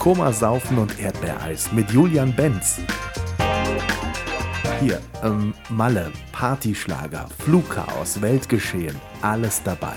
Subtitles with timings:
[0.00, 2.80] Koma Saufen und Erdbeereis mit Julian Benz.
[4.80, 9.96] Hier, ähm, Malle, Partyschlager, Flugchaos, Weltgeschehen, alles dabei.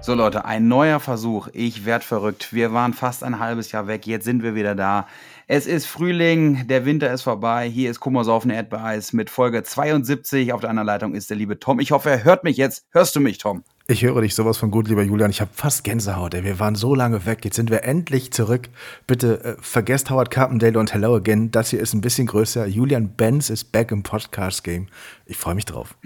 [0.00, 1.48] So Leute, ein neuer Versuch.
[1.52, 2.54] Ich werd verrückt.
[2.54, 4.06] Wir waren fast ein halbes Jahr weg.
[4.06, 5.06] Jetzt sind wir wieder da.
[5.46, 7.68] Es ist Frühling, der Winter ist vorbei.
[7.68, 10.54] Hier ist Kummersaufen Erdbeereis mit Folge 72.
[10.54, 11.78] Auf der anderen Leitung ist der liebe Tom.
[11.78, 12.86] Ich hoffe, er hört mich jetzt.
[12.90, 13.64] Hörst du mich, Tom?
[13.88, 15.30] Ich höre dich sowas von gut, lieber Julian.
[15.30, 16.34] Ich habe fast Gänsehaut.
[16.34, 16.44] Ey.
[16.44, 17.44] Wir waren so lange weg.
[17.44, 18.68] Jetzt sind wir endlich zurück.
[19.08, 21.50] Bitte äh, vergesst Howard Carpendale und Hello Again.
[21.50, 22.66] Das hier ist ein bisschen größer.
[22.66, 24.86] Julian Benz ist back im Podcast-Game.
[25.26, 25.96] Ich freue mich drauf.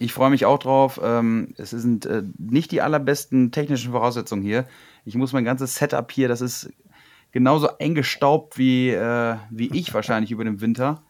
[0.00, 1.00] Ich freue mich auch drauf.
[1.02, 4.66] Ähm, es sind äh, nicht die allerbesten technischen Voraussetzungen hier.
[5.06, 6.70] Ich muss mein ganzes Setup hier, das ist
[7.32, 11.02] genauso eingestaubt wie, äh, wie ich wahrscheinlich über den Winter.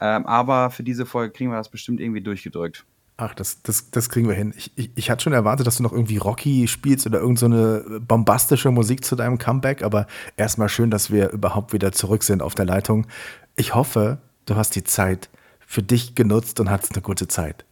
[0.00, 2.84] Ähm, aber für diese Folge kriegen wir das bestimmt irgendwie durchgedrückt.
[3.16, 4.52] Ach, das, das, das kriegen wir hin.
[4.56, 8.00] Ich, ich, ich hatte schon erwartet, dass du noch irgendwie Rocky spielst oder irgendeine so
[8.00, 12.56] bombastische Musik zu deinem Comeback, aber erstmal schön, dass wir überhaupt wieder zurück sind auf
[12.56, 13.06] der Leitung.
[13.54, 15.28] Ich hoffe, du hast die Zeit
[15.64, 17.64] für dich genutzt und hattest eine gute Zeit.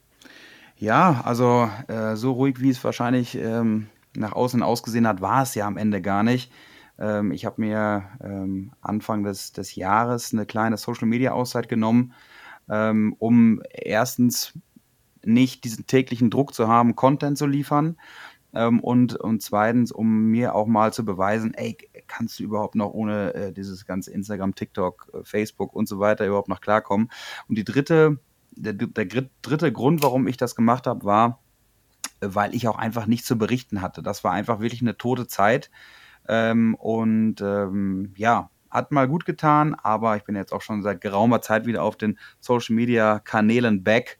[0.77, 5.56] Ja, also äh, so ruhig, wie es wahrscheinlich ähm, nach außen ausgesehen hat, war es
[5.56, 6.53] ja am Ende gar nicht.
[6.99, 12.15] Ähm, ich habe mir ähm, Anfang des, des Jahres eine kleine Social-Media-Auszeit genommen,
[12.69, 14.55] ähm, um erstens
[15.25, 17.97] nicht diesen täglichen Druck zu haben, Content zu liefern.
[18.55, 22.92] Ähm, und, und zweitens, um mir auch mal zu beweisen, ey, kannst du überhaupt noch
[22.92, 27.11] ohne äh, dieses ganze Instagram, TikTok, äh, Facebook und so weiter überhaupt noch klarkommen?
[27.48, 28.19] Und die dritte,
[28.50, 31.41] der, der dritte Grund, warum ich das gemacht habe, war,
[32.20, 34.03] äh, weil ich auch einfach nichts zu berichten hatte.
[34.03, 35.70] Das war einfach wirklich eine tote Zeit.
[36.28, 41.00] Ähm, und ähm, ja, hat mal gut getan, aber ich bin jetzt auch schon seit
[41.00, 44.19] geraumer Zeit wieder auf den Social Media Kanälen back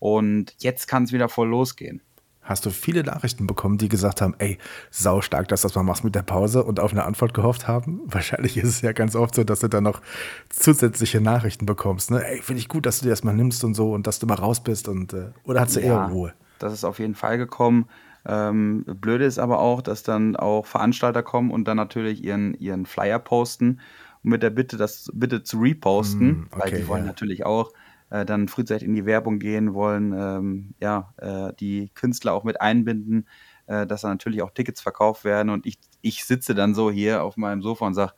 [0.00, 2.02] und jetzt kann es wieder voll losgehen.
[2.42, 4.58] Hast du viele Nachrichten bekommen, die gesagt haben, ey,
[4.90, 7.68] sau stark, dass du das mal machst mit der Pause und auf eine Antwort gehofft
[7.68, 8.00] haben?
[8.06, 10.00] Wahrscheinlich ist es ja ganz oft so, dass du dann noch
[10.48, 12.10] zusätzliche Nachrichten bekommst.
[12.10, 12.26] Ne?
[12.26, 14.26] Ey, finde ich gut, dass du dir das mal nimmst und so und dass du
[14.26, 14.88] mal raus bist.
[14.88, 16.32] Und, äh, oder hast du ja, eher Ruhe?
[16.58, 17.88] Das ist auf jeden Fall gekommen.
[18.26, 22.84] Ähm, blöde ist aber auch, dass dann auch Veranstalter kommen und dann natürlich ihren, ihren
[22.86, 23.80] Flyer posten
[24.22, 27.08] mit der Bitte, das bitte zu reposten, mm, okay, weil die wollen ja.
[27.08, 27.72] natürlich auch
[28.10, 32.60] äh, dann frühzeitig in die Werbung gehen wollen, ähm, ja, äh, die Künstler auch mit
[32.60, 33.28] einbinden,
[33.66, 37.22] äh, dass dann natürlich auch Tickets verkauft werden und ich, ich sitze dann so hier
[37.22, 38.12] auf meinem Sofa und sage,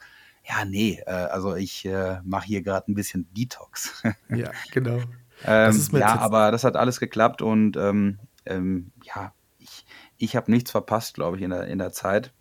[0.44, 4.02] ja, nee, äh, also ich äh, mache hier gerade ein bisschen Detox.
[4.28, 5.00] ja, genau.
[5.44, 9.86] ähm, ja, aber das hat alles geklappt und ähm, ähm, ja, ich,
[10.16, 12.32] ich habe nichts verpasst, glaube ich, in der, in der Zeit.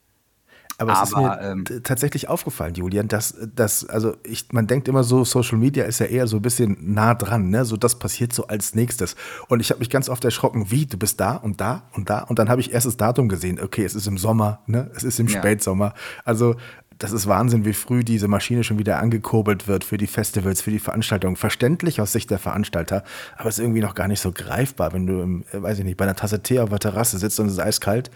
[0.81, 4.87] Aber, es Aber, ist mir ähm, tatsächlich aufgefallen, Julian, dass, dass also ich, man denkt
[4.87, 7.65] immer so, Social Media ist ja eher so ein bisschen nah dran, ne?
[7.65, 9.15] So das passiert so als nächstes.
[9.47, 12.23] Und ich habe mich ganz oft erschrocken, wie, du bist da und da und da.
[12.23, 14.89] Und dann habe ich erst das Datum gesehen, okay, es ist im Sommer, ne?
[14.95, 15.37] Es ist im ja.
[15.37, 15.93] Spätsommer.
[16.25, 16.55] Also
[16.97, 20.71] das ist Wahnsinn, wie früh diese Maschine schon wieder angekurbelt wird für die Festivals, für
[20.71, 21.35] die Veranstaltungen.
[21.35, 23.03] Verständlich aus Sicht der Veranstalter,
[23.37, 25.85] aber es ist irgendwie noch gar nicht so greifbar, wenn du, im, äh, weiß ich
[25.85, 28.11] nicht, bei einer Tasse Tee auf der Terrasse sitzt und es ist eiskalt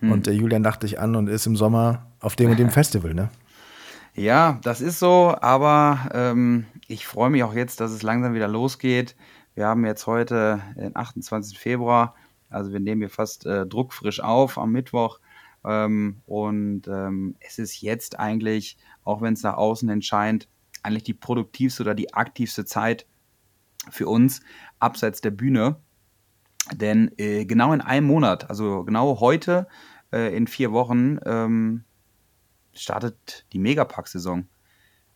[0.00, 0.12] Mhm.
[0.12, 3.14] Und der Julian dachte ich an und ist im Sommer auf dem und dem Festival,
[3.14, 3.30] ne?
[4.14, 8.48] Ja, das ist so, aber ähm, ich freue mich auch jetzt, dass es langsam wieder
[8.48, 9.14] losgeht.
[9.54, 11.58] Wir haben jetzt heute den 28.
[11.58, 12.14] Februar,
[12.48, 15.18] also wir nehmen hier fast äh, druckfrisch auf am Mittwoch.
[15.64, 20.48] Ähm, und ähm, es ist jetzt eigentlich, auch wenn es nach außen entscheint,
[20.82, 23.06] eigentlich die produktivste oder die aktivste Zeit
[23.90, 24.40] für uns
[24.78, 25.76] abseits der Bühne.
[26.72, 29.68] Denn äh, genau in einem Monat, also genau heute,
[30.12, 31.84] äh, in vier Wochen, ähm,
[32.72, 34.46] startet die Megapack-Saison.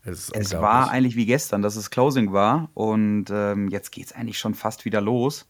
[0.02, 4.38] Es war eigentlich wie gestern, dass es Closing war und ähm, jetzt geht es eigentlich
[4.38, 5.46] schon fast wieder los.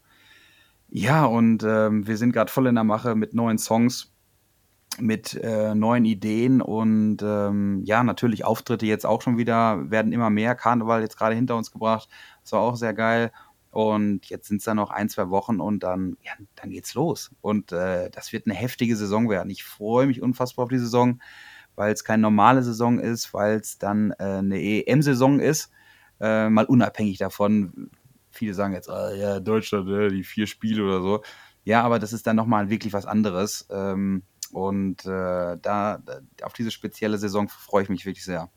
[0.89, 4.11] Ja, und ähm, wir sind gerade voll in der Mache mit neuen Songs,
[4.99, 10.29] mit äh, neuen Ideen und ähm, ja, natürlich Auftritte jetzt auch schon wieder, werden immer
[10.29, 10.53] mehr.
[10.53, 12.09] Karneval jetzt gerade hinter uns gebracht,
[12.41, 13.31] das war auch sehr geil.
[13.71, 17.31] Und jetzt sind es dann noch ein, zwei Wochen und dann, ja, dann geht's los.
[17.39, 19.49] Und äh, das wird eine heftige Saison werden.
[19.49, 21.21] Ich freue mich unfassbar auf die Saison,
[21.75, 25.71] weil es keine normale Saison ist, weil es dann äh, eine EM-Saison ist.
[26.19, 27.89] Äh, mal unabhängig davon.
[28.29, 31.23] Viele sagen jetzt, ah, ja, Deutschland, äh, die vier Spiele oder so.
[31.63, 33.67] Ja, aber das ist dann nochmal wirklich was anderes.
[33.71, 36.03] Ähm, und äh, da,
[36.41, 38.49] auf diese spezielle Saison freue ich mich wirklich sehr.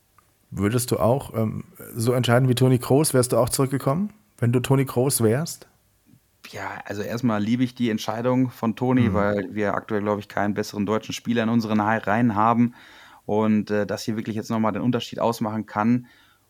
[0.50, 3.14] Würdest du auch ähm, so entscheiden wie Toni Kroos?
[3.14, 4.12] Wärst du auch zurückgekommen?
[4.38, 5.68] Wenn du Toni Kroos wärst?
[6.50, 9.14] Ja, also erstmal liebe ich die Entscheidung von Toni, mhm.
[9.14, 12.74] weil wir aktuell, glaube ich, keinen besseren deutschen Spieler in unseren Reihen haben
[13.26, 16.06] und äh, das hier wirklich jetzt nochmal den Unterschied ausmachen kann.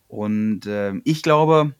[0.08, 1.74] Und äh, ich glaube,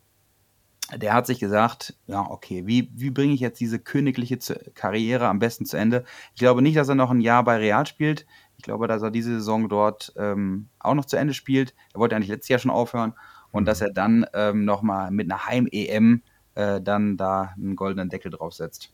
[0.95, 4.39] der hat sich gesagt, ja, okay, wie, wie bringe ich jetzt diese königliche
[4.75, 6.05] Karriere am besten zu Ende?
[6.35, 8.27] Ich glaube nicht, dass er noch ein Jahr bei Real spielt.
[8.57, 11.75] Ich glaube, dass er diese Saison dort ähm, auch noch zu Ende spielt.
[11.93, 13.15] Er wollte eigentlich letztes Jahr schon aufhören
[13.55, 16.23] und dass er dann ähm, nochmal mit einer Heim-EM
[16.57, 18.93] äh, dann da einen goldenen Deckel draufsetzt.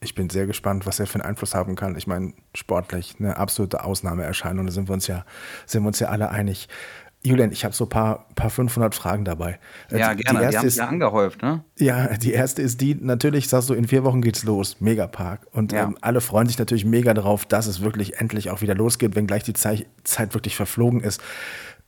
[0.00, 1.96] Ich bin sehr gespannt, was er für einen Einfluss haben kann.
[1.96, 5.24] Ich meine, sportlich eine absolute Ausnahmeerscheinung, da sind wir uns ja,
[5.64, 6.68] sind wir uns ja alle einig.
[7.24, 9.60] Julian, ich habe so ein paar, paar 500 Fragen dabei.
[9.90, 10.40] Äh, ja, die, gerne.
[10.40, 11.64] Die, erste die haben ist, ja angehäuft, ne?
[11.78, 15.46] Ja, die erste ist die, natürlich sagst du, in vier Wochen geht's los, Megapark.
[15.52, 15.84] Und ja.
[15.84, 19.28] ähm, alle freuen sich natürlich mega darauf, dass es wirklich endlich auch wieder losgeht, wenn
[19.28, 21.22] gleich die Zeit, Zeit wirklich verflogen ist.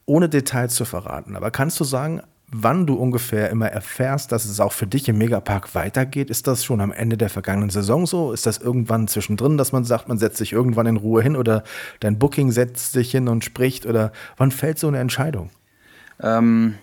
[0.06, 1.36] Ohne Details zu verraten.
[1.36, 2.20] Aber kannst du sagen,
[2.56, 6.30] wann du ungefähr immer erfährst, dass es auch für dich im Megapark weitergeht?
[6.30, 8.32] Ist das schon am Ende der vergangenen Saison so?
[8.32, 11.64] Ist das irgendwann zwischendrin, dass man sagt, man setzt sich irgendwann in Ruhe hin oder
[12.00, 13.86] dein Booking setzt sich hin und spricht?
[13.86, 15.50] Oder wann fällt so eine Entscheidung?
[16.20, 16.74] Ähm,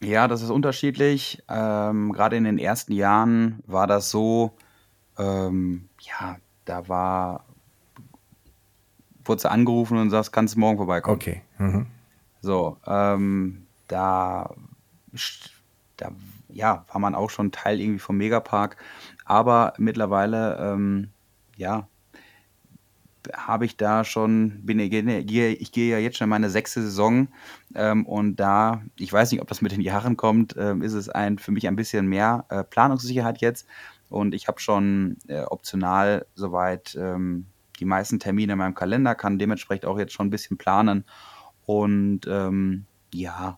[0.00, 1.42] ja, das ist unterschiedlich.
[1.48, 4.52] Ähm, Gerade in den ersten Jahren war das so,
[5.18, 7.44] ähm, ja, da war,
[9.24, 11.16] wurde sie angerufen und sagst, kannst du morgen vorbeikommen.
[11.16, 11.42] Okay.
[11.58, 11.86] Mhm.
[12.40, 14.54] So, ähm, da
[15.96, 16.12] da
[16.48, 18.76] ja, war man auch schon Teil irgendwie vom Megapark.
[19.24, 21.10] Aber mittlerweile, ähm,
[21.56, 21.88] ja,
[23.34, 27.28] habe ich da schon, bin, ich, ich gehe ja jetzt schon in meine sechste Saison.
[27.74, 31.08] Ähm, und da, ich weiß nicht, ob das mit den Jahren kommt, ähm, ist es
[31.08, 33.66] ein, für mich ein bisschen mehr äh, Planungssicherheit jetzt.
[34.08, 37.46] Und ich habe schon äh, optional soweit ähm,
[37.78, 41.04] die meisten Termine in meinem Kalender, kann dementsprechend auch jetzt schon ein bisschen planen
[41.70, 42.84] und ähm,
[43.14, 43.56] ja,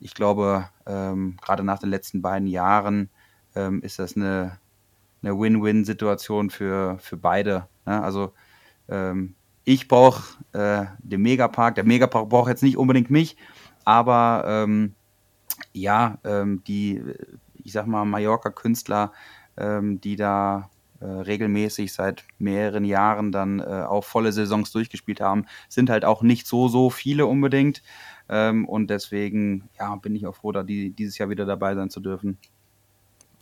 [0.00, 3.10] ich glaube, ähm, gerade nach den letzten beiden Jahren
[3.54, 4.58] ähm, ist das eine,
[5.22, 7.68] eine Win-Win-Situation für, für beide.
[7.86, 8.02] Ne?
[8.02, 8.32] Also
[8.88, 13.36] ähm, ich brauche äh, den Megapark, der Megapark braucht jetzt nicht unbedingt mich,
[13.84, 14.96] aber ähm,
[15.72, 17.04] ja, ähm, die,
[17.62, 19.12] ich sag mal, Mallorca-Künstler,
[19.54, 20.70] die da
[21.02, 26.22] äh, regelmäßig seit mehreren Jahren dann äh, auch volle Saisons durchgespielt haben, sind halt auch
[26.22, 27.82] nicht so, so viele unbedingt.
[28.28, 31.90] Ähm, und deswegen ja, bin ich auch froh, da die, dieses Jahr wieder dabei sein
[31.90, 32.38] zu dürfen.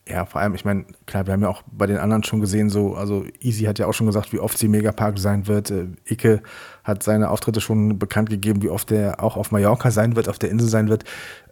[0.08, 2.68] Ja, vor allem, ich meine, klar, wir haben ja auch bei den anderen schon gesehen,
[2.68, 5.70] so, also Easy hat ja auch schon gesagt, wie oft sie Megapark sein wird.
[5.70, 6.42] Äh, Icke
[6.82, 10.38] hat seine Auftritte schon bekannt gegeben, wie oft er auch auf Mallorca sein wird, auf
[10.38, 11.04] der Insel sein wird.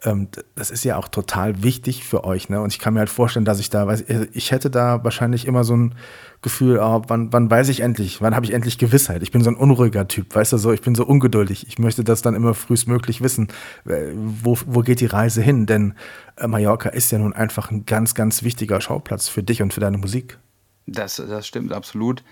[0.03, 2.61] Ähm, das ist ja auch total wichtig für euch, ne?
[2.61, 5.63] Und ich kann mir halt vorstellen, dass ich da, weiß, ich hätte da wahrscheinlich immer
[5.63, 5.95] so ein
[6.41, 9.21] Gefühl, oh, wann, wann weiß ich endlich, wann habe ich endlich Gewissheit?
[9.23, 11.67] Ich bin so ein unruhiger Typ, weißt du so, ich bin so ungeduldig.
[11.67, 13.49] Ich möchte das dann immer frühestmöglich wissen,
[13.85, 15.65] äh, wo, wo geht die Reise hin?
[15.65, 15.95] Denn
[16.37, 19.79] äh, Mallorca ist ja nun einfach ein ganz, ganz wichtiger Schauplatz für dich und für
[19.79, 20.39] deine Musik.
[20.85, 22.23] Das, das stimmt absolut.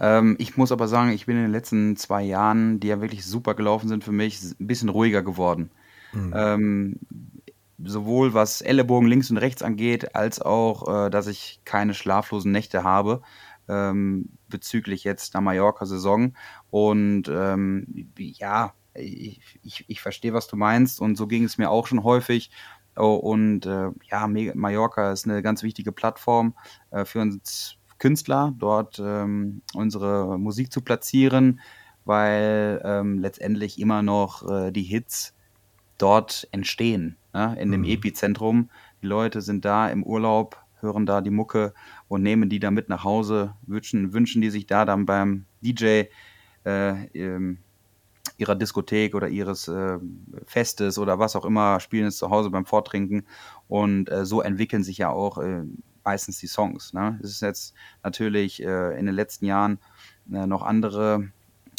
[0.00, 3.24] Ähm, ich muss aber sagen, ich bin in den letzten zwei Jahren, die ja wirklich
[3.24, 5.70] super gelaufen sind für mich, ein bisschen ruhiger geworden.
[6.12, 6.32] Mhm.
[6.36, 6.96] Ähm,
[7.82, 12.84] sowohl was Ellenbogen links und rechts angeht, als auch, äh, dass ich keine schlaflosen Nächte
[12.84, 13.22] habe
[13.68, 16.34] ähm, bezüglich jetzt der Mallorca-Saison.
[16.70, 21.00] Und ähm, ja, ich, ich, ich verstehe, was du meinst.
[21.00, 22.50] Und so ging es mir auch schon häufig.
[22.96, 26.54] Oh, und äh, ja, Mallorca ist eine ganz wichtige Plattform
[26.90, 31.60] äh, für uns Künstler, dort ähm, unsere Musik zu platzieren,
[32.04, 35.34] weil ähm, letztendlich immer noch äh, die Hits
[35.98, 37.56] dort entstehen, ne?
[37.58, 37.88] in dem mhm.
[37.88, 38.68] Epizentrum.
[39.02, 41.72] Die Leute sind da im Urlaub, hören da die Mucke
[42.08, 46.04] und nehmen die dann mit nach Hause, wünschen, wünschen die sich da dann beim DJ
[46.64, 47.58] äh, ähm,
[48.36, 49.98] ihrer Diskothek oder ihres äh,
[50.46, 53.26] Festes oder was auch immer, spielen es zu Hause beim Vortrinken
[53.68, 55.62] und äh, so entwickeln sich ja auch äh,
[56.04, 56.92] meistens die Songs.
[56.92, 57.18] Ne?
[57.22, 59.78] Es ist jetzt natürlich äh, in den letzten Jahren
[60.32, 61.30] äh, noch andere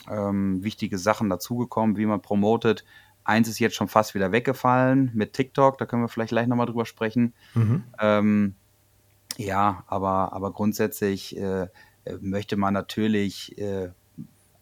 [0.10, 2.86] ähm, wichtige Sachen dazugekommen, wie man promotet.
[3.24, 6.68] Eins ist jetzt schon fast wieder weggefallen mit TikTok, da können wir vielleicht gleich nochmal
[6.68, 7.34] drüber sprechen.
[7.54, 7.84] Mhm.
[8.00, 8.56] Ähm,
[9.38, 11.68] ja, aber, aber grundsätzlich äh,
[12.22, 13.58] möchte man natürlich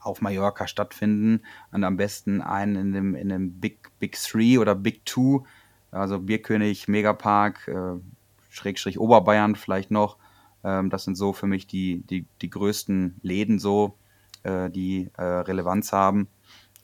[0.04, 1.42] auf Mallorca stattfinden
[1.72, 5.46] und am besten einen in dem, in dem Big, Big Three oder Big Two,
[5.92, 8.00] also Bierkönig, Megapark, äh,
[8.50, 10.18] Schrägstrich Oberbayern vielleicht noch.
[10.64, 13.98] Ähm, das sind so für mich die, die, die größten Läden so,
[14.44, 16.28] äh, die äh, Relevanz haben.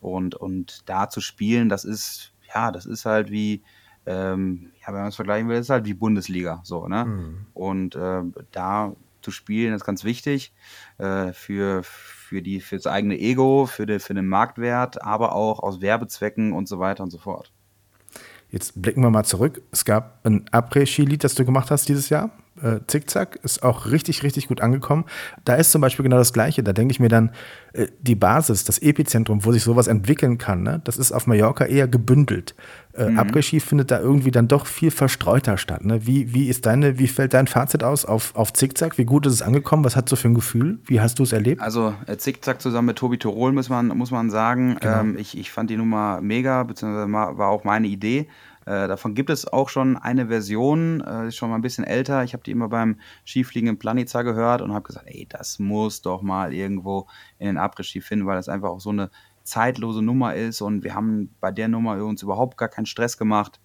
[0.01, 3.63] Und, und da zu spielen, das ist, ja, das ist halt wie,
[4.05, 7.05] ähm, ja, wenn man es vergleichen will, ist halt wie Bundesliga, so, ne?
[7.05, 7.45] Mhm.
[7.53, 8.93] Und äh, da
[9.29, 10.53] zu spielen ist ganz wichtig
[10.97, 15.59] äh, für, für, die, für das eigene Ego, für, die, für den Marktwert, aber auch
[15.61, 17.51] aus Werbezwecken und so weiter und so fort.
[18.51, 19.61] Jetzt blicken wir mal zurück.
[19.71, 22.31] Es gab ein Après-Ski-Lied, das du gemacht hast dieses Jahr.
[22.61, 25.05] Äh, Zickzack ist auch richtig, richtig gut angekommen.
[25.45, 26.63] Da ist zum Beispiel genau das Gleiche.
[26.63, 27.31] Da denke ich mir dann,
[27.73, 31.65] äh, die Basis, das Epizentrum, wo sich sowas entwickeln kann, ne, das ist auf Mallorca
[31.65, 32.55] eher gebündelt.
[32.93, 33.19] Äh, mhm.
[33.19, 35.85] Après-Ski findet da irgendwie dann doch viel verstreuter statt.
[35.85, 36.05] Ne?
[36.05, 38.97] Wie, wie ist deine, wie fällt dein Fazit aus auf, auf Zickzack?
[38.97, 39.83] Wie gut ist es angekommen?
[39.83, 40.79] Was hast du für ein Gefühl?
[40.85, 41.61] Wie hast du es erlebt?
[41.61, 44.77] Also äh, Zickzack zusammen mit Tobi Tirol muss man, muss man sagen.
[44.79, 45.01] Genau.
[45.01, 48.27] Ähm, ich, ich fand die Nummer mega, beziehungsweise war auch meine Idee.
[48.69, 52.23] Äh, davon gibt es auch schon eine Version, äh, ist schon mal ein bisschen älter.
[52.23, 56.03] Ich habe die immer beim Skifliegen in Planica gehört und habe gesagt, ey, das muss
[56.03, 57.07] doch mal irgendwo
[57.39, 59.09] in den Après-Ski finden, weil das einfach auch so eine
[59.43, 63.59] zeitlose Nummer ist und wir haben bei der Nummer uns überhaupt gar keinen Stress gemacht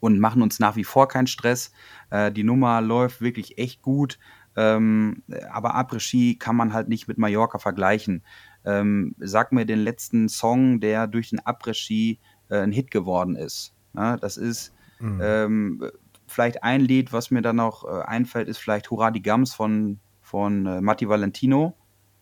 [0.00, 1.72] und machen uns nach wie vor keinen Stress.
[2.10, 4.18] Äh, die Nummer läuft wirklich echt gut,
[4.56, 8.22] ähm, aber Après-Ski kann man halt nicht mit Mallorca vergleichen.
[8.66, 13.74] Ähm, sag mir den letzten Song, der durch den Après-Ski äh, ein Hit geworden ist.
[13.92, 15.20] Na, das ist mhm.
[15.22, 15.90] ähm,
[16.26, 19.98] vielleicht ein Lied, was mir dann noch äh, einfällt, ist vielleicht Hurra die Gams von,
[20.20, 21.74] von äh, Matti Valentino.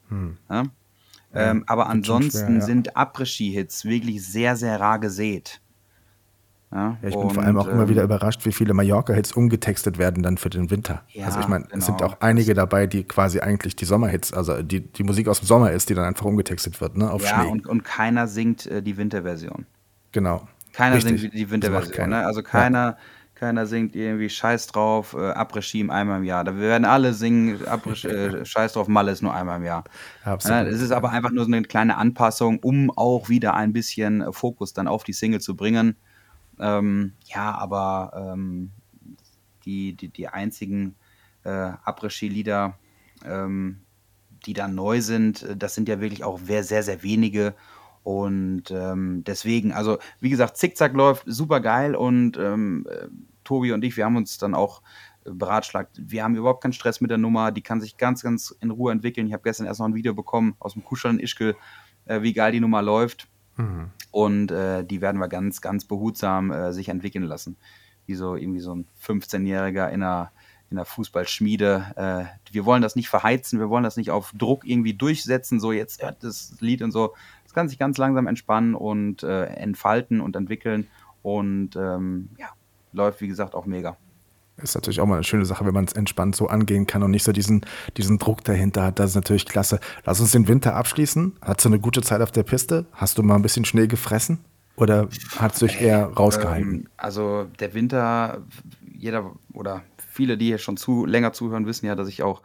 [0.08, 0.36] Mhm.
[0.48, 0.64] Ja?
[1.32, 2.60] Ähm, aber ansonsten schwer, ja.
[2.60, 5.60] sind Après-Ski-Hits wirklich sehr, sehr rar gesät.
[6.72, 9.32] Ja, ja, ich bin und, vor allem auch ähm, immer wieder überrascht, wie viele Mallorca-Hits
[9.32, 11.02] umgetextet werden dann für den Winter.
[11.08, 11.78] Ja, also ich meine, genau.
[11.78, 12.10] es sind genau.
[12.10, 15.72] auch einige dabei, die quasi eigentlich die Sommerhits, also die, die Musik aus dem Sommer
[15.72, 17.50] ist, die dann einfach umgetextet wird, ne, auf ja, Schnee.
[17.50, 19.66] Und, und keiner singt äh, die Winterversion.
[20.12, 20.46] Genau.
[20.80, 21.20] Keiner Richtig.
[21.20, 22.08] singt die Winterversion.
[22.08, 22.24] Ne?
[22.24, 22.98] Also keiner, ja.
[23.34, 26.42] keiner singt irgendwie Scheiß drauf, äh, Après-Ski einmal im Jahr.
[26.42, 29.84] Da werden alle singen, Après, äh, Scheiß drauf, Malle ist nur einmal im Jahr.
[30.24, 30.68] Absolut.
[30.68, 34.32] Es ist aber einfach nur so eine kleine Anpassung, um auch wieder ein bisschen äh,
[34.32, 35.96] Fokus dann auf die Single zu bringen.
[36.58, 38.70] Ähm, ja, aber ähm,
[39.66, 40.94] die, die, die einzigen
[41.44, 41.50] äh,
[41.84, 42.78] Après-Ski-Lieder,
[43.26, 43.80] ähm,
[44.46, 47.54] die da neu sind, äh, das sind ja wirklich auch sehr, sehr wenige.
[48.02, 53.08] Und ähm, deswegen, also wie gesagt, Zickzack läuft super geil und ähm, äh,
[53.44, 54.82] Tobi und ich, wir haben uns dann auch
[55.24, 56.00] äh, beratschlagt.
[56.00, 58.92] Wir haben überhaupt keinen Stress mit der Nummer, die kann sich ganz, ganz in Ruhe
[58.92, 59.26] entwickeln.
[59.26, 61.56] Ich habe gestern erst noch ein Video bekommen aus dem Kuscheln Ischgl,
[62.06, 63.28] äh, wie geil die Nummer läuft.
[63.56, 63.90] Mhm.
[64.10, 67.56] Und äh, die werden wir ganz, ganz behutsam äh, sich entwickeln lassen.
[68.06, 70.32] Wie so irgendwie so ein 15-Jähriger in einer,
[70.70, 71.92] in einer Fußballschmiede.
[71.96, 75.70] Äh, wir wollen das nicht verheizen, wir wollen das nicht auf Druck irgendwie durchsetzen, so
[75.70, 77.14] jetzt hört das Lied und so,
[77.50, 80.86] es kann sich ganz langsam entspannen und äh, entfalten und entwickeln
[81.20, 82.50] und ähm, ja,
[82.92, 83.96] läuft wie gesagt auch mega.
[84.58, 87.10] Ist natürlich auch mal eine schöne Sache, wenn man es entspannt so angehen kann und
[87.10, 87.66] nicht so diesen,
[87.96, 89.00] diesen Druck dahinter hat.
[89.00, 89.80] Das ist natürlich klasse.
[90.04, 91.38] Lass uns den Winter abschließen.
[91.42, 92.86] Hattest du eine gute Zeit auf der Piste?
[92.92, 94.38] Hast du mal ein bisschen Schnee gefressen?
[94.76, 96.72] Oder hat es dich eher rausgehalten?
[96.72, 98.44] Ähm, also der Winter,
[98.96, 102.42] jeder oder viele, die hier schon zu, länger zuhören, wissen ja, dass ich auch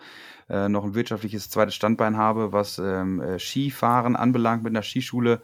[0.49, 5.41] äh, noch ein wirtschaftliches zweites Standbein habe, was ähm, äh, Skifahren anbelangt mit einer Skischule.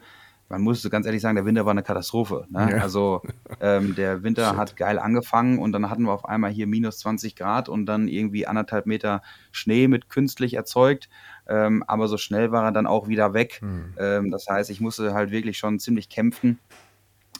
[0.48, 2.46] Man muss ganz ehrlich sagen, der Winter war eine Katastrophe.
[2.50, 2.68] Ne?
[2.72, 2.82] Ja.
[2.82, 3.22] Also
[3.60, 4.56] ähm, der Winter Shit.
[4.58, 8.06] hat geil angefangen und dann hatten wir auf einmal hier minus 20 Grad und dann
[8.06, 11.08] irgendwie anderthalb Meter Schnee mit künstlich erzeugt.
[11.48, 13.60] Ähm, aber so schnell war er dann auch wieder weg.
[13.60, 13.94] Hm.
[13.98, 16.58] Ähm, das heißt, ich musste halt wirklich schon ziemlich kämpfen.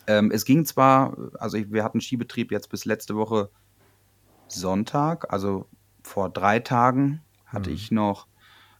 [0.07, 3.50] Ähm, es ging zwar, also ich, wir hatten Skibetrieb jetzt bis letzte Woche
[4.49, 5.66] Sonntag, also
[6.02, 7.21] vor drei Tagen
[7.52, 7.76] hatte mhm.
[7.76, 8.26] ich noch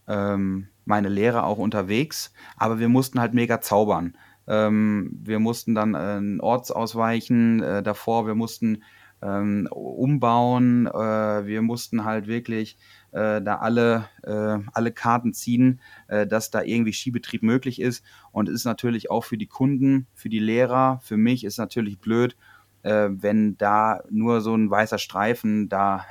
[0.09, 4.17] ähm, meine Lehre auch unterwegs, aber wir mussten halt mega zaubern.
[4.47, 8.83] Ähm, wir mussten dann äh, Orts ausweichen äh, davor, wir mussten
[9.23, 12.77] ähm, umbauen, äh, wir mussten halt wirklich
[13.13, 18.05] äh, da alle, äh, alle Karten ziehen, äh, dass da irgendwie Skibetrieb möglich ist.
[18.33, 22.01] Und es ist natürlich auch für die Kunden, für die Lehrer, für mich ist natürlich
[22.01, 22.37] blöd,
[22.83, 26.05] äh, wenn da nur so ein weißer Streifen da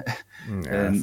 [0.66, 1.02] ja, äh,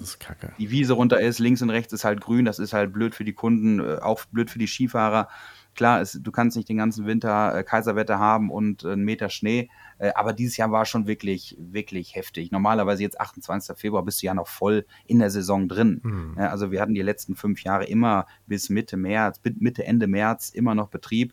[0.58, 3.24] die Wiese runter ist, links und rechts ist halt grün, das ist halt blöd für
[3.24, 5.28] die Kunden, äh, auch blöd für die Skifahrer.
[5.74, 9.70] Klar, es, du kannst nicht den ganzen Winter äh, Kaiserwetter haben und einen Meter Schnee,
[9.98, 12.50] äh, aber dieses Jahr war schon wirklich, wirklich heftig.
[12.50, 13.78] Normalerweise jetzt 28.
[13.78, 16.00] Februar bist du ja noch voll in der Saison drin.
[16.02, 16.38] Mhm.
[16.38, 20.74] Also wir hatten die letzten fünf Jahre immer bis Mitte März, Mitte, Ende März immer
[20.74, 21.32] noch Betrieb.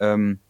[0.00, 0.40] Ähm,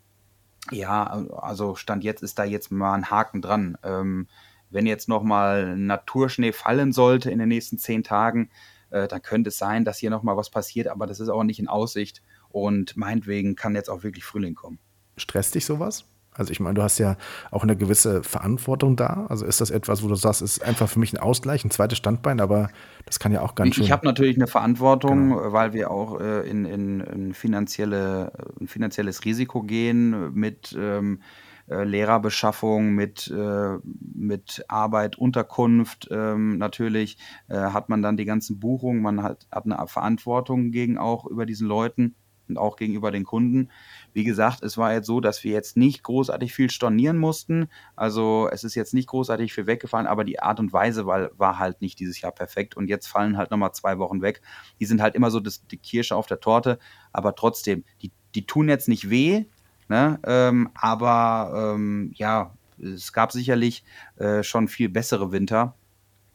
[0.70, 3.76] ja, also Stand jetzt ist da jetzt mal ein Haken dran.
[3.82, 4.28] Ähm,
[4.70, 8.50] wenn jetzt nochmal Naturschnee fallen sollte in den nächsten zehn Tagen,
[8.90, 11.60] äh, dann könnte es sein, dass hier nochmal was passiert, aber das ist auch nicht
[11.60, 12.22] in Aussicht.
[12.48, 14.78] Und meinetwegen kann jetzt auch wirklich Frühling kommen.
[15.16, 16.06] Stresst dich sowas?
[16.34, 17.16] Also ich meine, du hast ja
[17.50, 19.26] auch eine gewisse Verantwortung da.
[19.28, 21.98] Also ist das etwas, wo du sagst, ist einfach für mich ein Ausgleich, ein zweites
[21.98, 22.70] Standbein, aber
[23.06, 23.84] das kann ja auch ganz ich, schön.
[23.84, 25.52] Ich habe natürlich eine Verantwortung, genau.
[25.52, 31.20] weil wir auch äh, in, in, in finanzielle, ein finanzielles Risiko gehen mit ähm,
[31.66, 33.78] äh, Lehrerbeschaffung, mit, äh,
[34.14, 36.08] mit Arbeit, Unterkunft.
[36.10, 37.16] Ähm, natürlich
[37.48, 41.46] äh, hat man dann die ganzen Buchungen, man hat, hat eine Verantwortung gegen auch über
[41.46, 42.16] diesen Leuten.
[42.48, 43.70] und auch gegenüber den Kunden.
[44.14, 47.68] Wie gesagt, es war jetzt so, dass wir jetzt nicht großartig viel stornieren mussten.
[47.96, 51.58] Also es ist jetzt nicht großartig viel weggefallen, aber die Art und Weise war, war
[51.58, 52.76] halt nicht dieses Jahr perfekt.
[52.76, 54.40] Und jetzt fallen halt nochmal zwei Wochen weg.
[54.78, 56.78] Die sind halt immer so das, die Kirsche auf der Torte,
[57.12, 59.46] aber trotzdem, die, die tun jetzt nicht weh,
[59.88, 60.20] ne?
[60.24, 63.84] Ähm, aber ähm, ja, es gab sicherlich
[64.16, 65.74] äh, schon viel bessere Winter,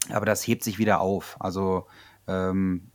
[0.09, 1.37] aber das hebt sich wieder auf.
[1.39, 1.87] Also
[2.27, 2.91] ähm,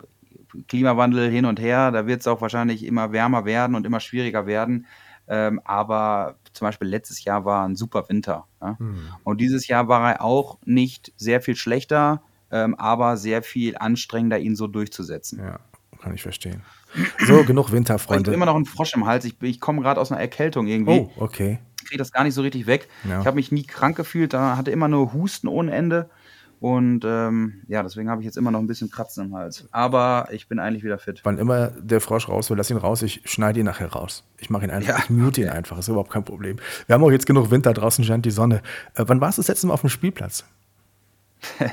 [0.68, 4.46] Klimawandel hin und her, da wird es auch wahrscheinlich immer wärmer werden und immer schwieriger
[4.46, 4.86] werden.
[5.26, 8.46] Ähm, aber zum Beispiel letztes Jahr war ein super Winter.
[8.60, 8.76] Ja?
[8.78, 9.08] Mhm.
[9.24, 14.38] Und dieses Jahr war er auch nicht sehr viel schlechter, ähm, aber sehr viel anstrengender,
[14.38, 15.40] ihn so durchzusetzen.
[15.40, 15.60] Ja,
[16.00, 16.62] kann ich verstehen.
[17.26, 18.22] So, genug Winter, Freunde.
[18.22, 19.24] Ich habe immer noch einen Frosch im Hals.
[19.24, 21.00] Ich, ich komme gerade aus einer Erkältung irgendwie.
[21.00, 21.58] Oh, okay.
[21.80, 22.88] Ich kriege das gar nicht so richtig weg.
[23.08, 23.20] Ja.
[23.20, 26.08] Ich habe mich nie krank gefühlt, da hatte immer nur Husten ohne Ende.
[26.64, 29.68] Und ähm, ja, deswegen habe ich jetzt immer noch ein bisschen Kratzen im Hals.
[29.70, 31.20] Aber ich bin eigentlich wieder fit.
[31.22, 33.02] Wann immer der Frosch raus will, lass ihn raus.
[33.02, 34.24] Ich schneide ihn nachher raus.
[34.38, 34.98] Ich mache ihn einfach, ja.
[35.04, 35.76] ich mute ihn einfach.
[35.76, 36.56] Ist überhaupt kein Problem.
[36.86, 38.62] Wir haben auch jetzt genug Winter, draußen scheint die Sonne.
[38.94, 40.46] Äh, wann warst du das letzte Mal auf dem Spielplatz?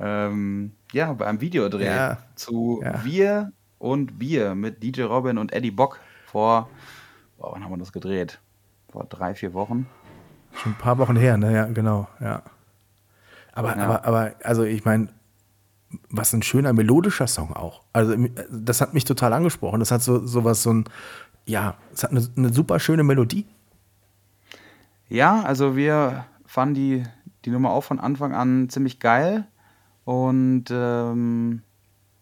[0.00, 2.18] ähm, ja, beim Videodreh ja.
[2.34, 3.04] zu ja.
[3.04, 6.68] Wir und Wir mit DJ Robin und Eddie Bock vor,
[7.38, 8.40] boah, wann haben wir das gedreht?
[8.90, 9.86] Vor drei, vier Wochen.
[10.54, 11.54] Schon ein paar Wochen her, ne?
[11.54, 12.42] Ja, genau, ja.
[13.52, 13.84] Aber, ja.
[13.84, 15.08] aber, aber, also ich meine,
[16.10, 17.82] was ein schöner melodischer Song auch.
[17.92, 18.16] Also
[18.50, 19.80] das hat mich total angesprochen.
[19.80, 20.84] Das hat so sowas, so ein,
[21.46, 23.46] ja, es hat eine, eine super schöne Melodie.
[25.08, 27.02] Ja, also wir fanden die,
[27.44, 29.46] die Nummer auch von Anfang an ziemlich geil.
[30.04, 31.62] Und ähm,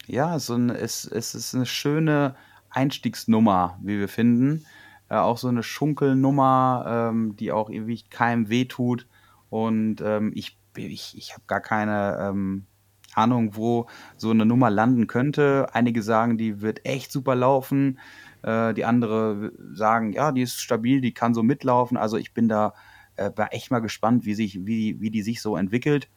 [0.07, 2.35] ja, so ein, es, es ist eine schöne
[2.71, 4.65] Einstiegsnummer, wie wir finden.
[5.09, 9.07] Äh, auch so eine Schunkelnummer, ähm, die auch irgendwie keinem wehtut.
[9.51, 12.67] Und ähm, ich ich, ich habe gar keine ähm,
[13.15, 15.69] Ahnung, wo so eine Nummer landen könnte.
[15.73, 17.99] Einige sagen, die wird echt super laufen.
[18.43, 21.97] Äh, die andere sagen, ja, die ist stabil, die kann so mitlaufen.
[21.97, 22.75] Also ich bin da
[23.17, 26.09] äh, echt mal gespannt, wie, sich, wie, wie die sich so entwickelt.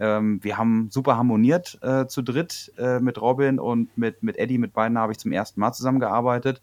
[0.00, 4.58] Ähm, wir haben super harmoniert äh, zu dritt äh, mit Robin und mit, mit Eddie.
[4.58, 6.62] Mit beiden habe ich zum ersten Mal zusammengearbeitet.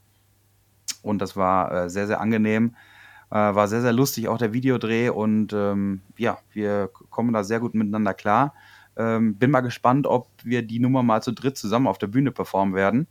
[1.02, 2.76] Und das war äh, sehr, sehr angenehm.
[3.32, 7.60] Äh, war sehr, sehr lustig, auch der Videodreh und ähm, ja, wir kommen da sehr
[7.60, 8.54] gut miteinander klar.
[8.98, 12.32] Ähm, bin mal gespannt, ob wir die Nummer mal zu dritt zusammen auf der Bühne
[12.32, 13.08] performen werden.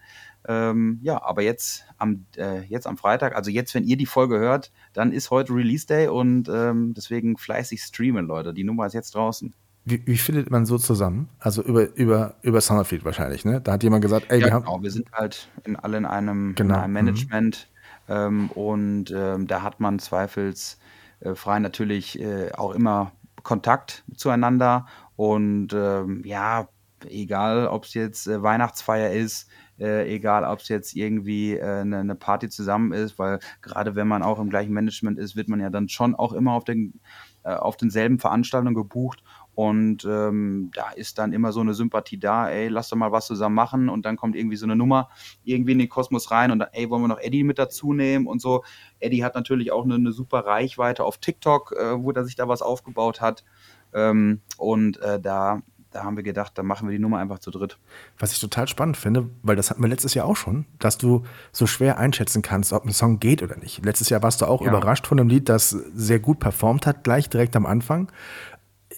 [0.46, 4.38] Ähm, ja, aber jetzt am, äh, jetzt am Freitag, also jetzt, wenn ihr die Folge
[4.38, 8.54] hört, dann ist heute Release Day und ähm, deswegen fleißig streamen, Leute.
[8.54, 9.54] Die Nummer ist jetzt draußen.
[9.86, 11.28] Wie, wie, findet man so zusammen?
[11.38, 13.60] Also über, über, über Summerfield wahrscheinlich, ne?
[13.60, 14.82] Da hat jemand gesagt, ey, ja, wir genau, haben.
[14.82, 16.76] wir sind halt in, alle in einem, genau.
[16.76, 17.68] in einem Management.
[17.68, 17.73] Mhm
[18.08, 23.12] ähm, und ähm, da hat man zweifelsfrei natürlich äh, auch immer
[23.42, 24.86] Kontakt zueinander.
[25.16, 26.68] Und ähm, ja,
[27.08, 32.14] egal ob es jetzt äh, Weihnachtsfeier ist, äh, egal ob es jetzt irgendwie eine, eine
[32.14, 35.70] Party zusammen ist, weil gerade wenn man auch im gleichen Management ist, wird man ja
[35.70, 37.00] dann schon auch immer auf den
[37.42, 39.22] auf denselben Veranstaltungen gebucht
[39.54, 43.26] und ähm, da ist dann immer so eine Sympathie da, ey, lass doch mal was
[43.26, 43.88] zusammen machen.
[43.88, 45.08] Und dann kommt irgendwie so eine Nummer
[45.44, 48.26] irgendwie in den Kosmos rein und dann, ey, wollen wir noch Eddie mit dazu nehmen
[48.26, 48.64] und so.
[48.98, 52.48] Eddie hat natürlich auch eine, eine super Reichweite auf TikTok, äh, wo er sich da
[52.48, 53.44] was aufgebaut hat.
[53.92, 55.62] Ähm, und äh, da,
[55.92, 57.78] da haben wir gedacht, da machen wir die Nummer einfach zu dritt.
[58.18, 61.22] Was ich total spannend finde, weil das hatten wir letztes Jahr auch schon, dass du
[61.52, 63.84] so schwer einschätzen kannst, ob ein Song geht oder nicht.
[63.84, 64.68] Letztes Jahr warst du auch ja.
[64.68, 68.10] überrascht von einem Lied, das sehr gut performt hat, gleich direkt am Anfang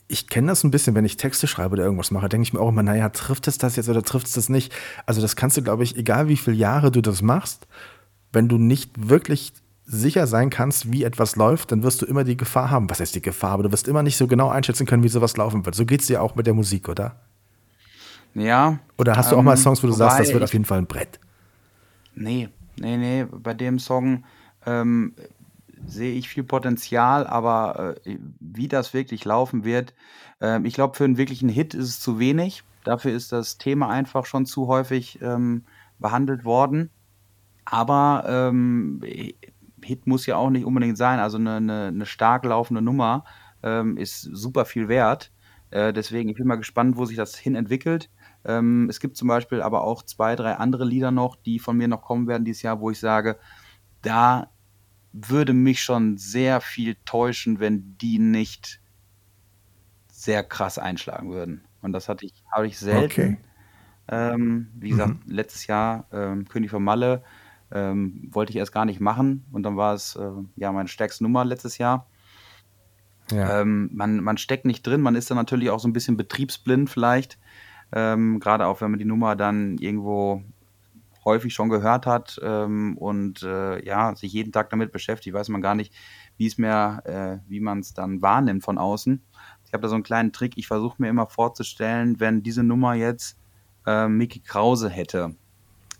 [0.08, 2.60] ich kenne das ein bisschen, wenn ich Texte schreibe oder irgendwas mache, denke ich mir
[2.60, 4.72] auch immer, naja, trifft es das jetzt oder trifft es das nicht?
[5.04, 7.66] Also das kannst du, glaube ich, egal wie viele Jahre du das machst,
[8.32, 9.52] wenn du nicht wirklich
[9.84, 12.90] sicher sein kannst, wie etwas läuft, dann wirst du immer die Gefahr haben.
[12.90, 13.52] Was heißt die Gefahr?
[13.52, 15.74] Aber du wirst immer nicht so genau einschätzen können, wie sowas laufen wird.
[15.74, 17.16] So geht es dir auch mit der Musik, oder?
[18.34, 18.78] Ja.
[18.98, 20.78] Oder hast du auch mal ähm, Songs, wo du sagst, das wird auf jeden Fall
[20.78, 21.20] ein Brett?
[22.14, 23.24] Nee, nee, nee.
[23.24, 24.24] Bei dem Song
[24.66, 25.14] ähm,
[25.84, 29.94] sehe ich viel Potenzial, aber äh, wie das wirklich laufen wird,
[30.40, 32.62] äh, ich glaube, für einen wirklichen Hit ist es zu wenig.
[32.84, 35.64] Dafür ist das Thema einfach schon zu häufig ähm,
[35.98, 36.90] behandelt worden.
[37.64, 39.02] Aber ähm,
[39.82, 41.18] Hit muss ja auch nicht unbedingt sein.
[41.18, 43.24] Also eine, eine, eine stark laufende Nummer
[43.62, 45.32] ähm, ist super viel wert.
[45.70, 48.10] Äh, deswegen, ich bin mal gespannt, wo sich das hin entwickelt.
[48.44, 51.88] Ähm, es gibt zum Beispiel aber auch zwei, drei andere Lieder noch, die von mir
[51.88, 53.36] noch kommen werden dieses Jahr, wo ich sage,
[54.02, 54.48] da
[55.16, 58.80] würde mich schon sehr viel täuschen, wenn die nicht
[60.08, 61.64] sehr krass einschlagen würden.
[61.82, 63.04] Und das hatte ich, habe ich selten.
[63.04, 63.36] Okay.
[64.08, 65.32] Ähm, wie gesagt, mhm.
[65.32, 67.22] letztes Jahr ähm, König von Malle
[67.72, 71.24] ähm, wollte ich erst gar nicht machen und dann war es äh, ja meine stärkste
[71.24, 72.06] Nummer letztes Jahr.
[73.32, 73.60] Ja.
[73.60, 76.88] Ähm, man, man steckt nicht drin, man ist dann natürlich auch so ein bisschen betriebsblind
[76.88, 77.38] vielleicht.
[77.92, 80.42] Ähm, gerade auch wenn man die Nummer dann irgendwo
[81.26, 85.60] häufig schon gehört hat ähm, und äh, ja, sich jeden Tag damit beschäftigt, weiß man
[85.60, 85.92] gar nicht,
[86.38, 89.20] wie es mehr, äh, wie man es dann wahrnimmt von außen.
[89.66, 92.94] Ich habe da so einen kleinen Trick, ich versuche mir immer vorzustellen, wenn diese Nummer
[92.94, 93.36] jetzt
[93.86, 95.34] äh, Mickey Krause hätte,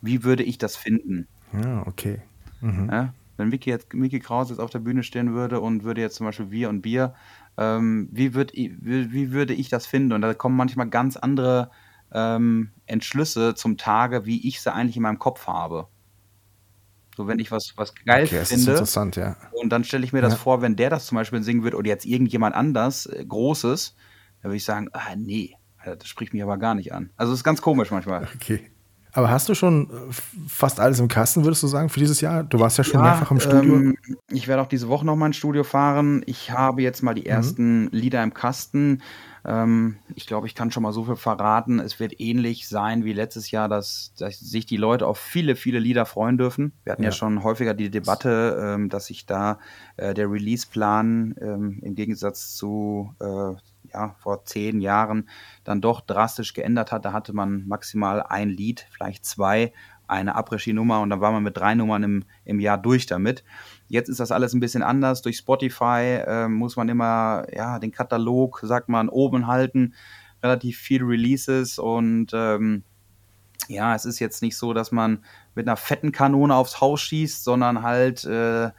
[0.00, 1.26] wie würde ich das finden?
[1.52, 2.22] Ja, okay.
[2.60, 2.88] Mhm.
[2.90, 3.12] Ja?
[3.36, 6.26] Wenn Mickey, jetzt, Mickey Krause jetzt auf der Bühne stehen würde und würde jetzt zum
[6.26, 7.14] Beispiel Wir und Bier,
[7.58, 10.12] ähm, wie, würd, wie, wie würde ich das finden?
[10.12, 11.70] Und da kommen manchmal ganz andere
[12.16, 15.86] ähm, Entschlüsse zum Tage, wie ich sie eigentlich in meinem Kopf habe.
[17.14, 18.70] So, wenn ich was, was geil okay, finde.
[18.72, 19.36] interessant, ja.
[19.52, 20.38] Und dann stelle ich mir das ja.
[20.38, 23.94] vor, wenn der das zum Beispiel singen würde oder jetzt irgendjemand anders, äh, Großes,
[24.42, 27.10] dann würde ich sagen, ah, nee, das spricht mich aber gar nicht an.
[27.16, 28.28] Also, es ist ganz komisch manchmal.
[28.34, 28.70] Okay.
[29.12, 30.12] Aber hast du schon äh,
[30.46, 32.44] fast alles im Kasten, würdest du sagen, für dieses Jahr?
[32.44, 33.76] Du warst ja schon ja, mehrfach im Studio.
[33.76, 33.96] Ähm,
[34.30, 36.22] ich werde auch diese Woche noch mal ins Studio fahren.
[36.26, 37.26] Ich habe jetzt mal die mhm.
[37.28, 37.88] ersten mhm.
[37.92, 39.02] Lieder im Kasten.
[39.46, 41.78] Ähm, ich glaube, ich kann schon mal so viel verraten.
[41.78, 45.78] Es wird ähnlich sein wie letztes Jahr, dass, dass sich die Leute auf viele, viele
[45.78, 46.72] Lieder freuen dürfen.
[46.82, 49.60] Wir hatten ja, ja schon häufiger die Debatte, ähm, dass sich da
[49.96, 53.54] äh, der Release-Plan ähm, im Gegensatz zu äh,
[53.92, 55.28] ja, vor zehn Jahren
[55.62, 57.04] dann doch drastisch geändert hat.
[57.04, 59.72] Da hatte man maximal ein Lied, vielleicht zwei,
[60.08, 63.44] eine Après-Ski-Nummer und dann war man mit drei Nummern im, im Jahr durch damit.
[63.88, 65.22] Jetzt ist das alles ein bisschen anders.
[65.22, 69.94] Durch Spotify äh, muss man immer ja, den Katalog, sagt man, oben halten.
[70.42, 72.82] Relativ viele Releases und ähm,
[73.68, 77.42] ja, es ist jetzt nicht so, dass man mit einer fetten Kanone aufs Haus schießt,
[77.42, 78.70] sondern halt äh,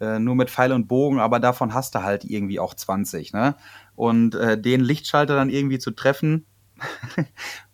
[0.00, 3.32] äh, nur mit Pfeil und Bogen, aber davon hast du halt irgendwie auch 20.
[3.32, 3.54] Ne?
[3.94, 6.46] Und äh, den Lichtschalter dann irgendwie zu treffen,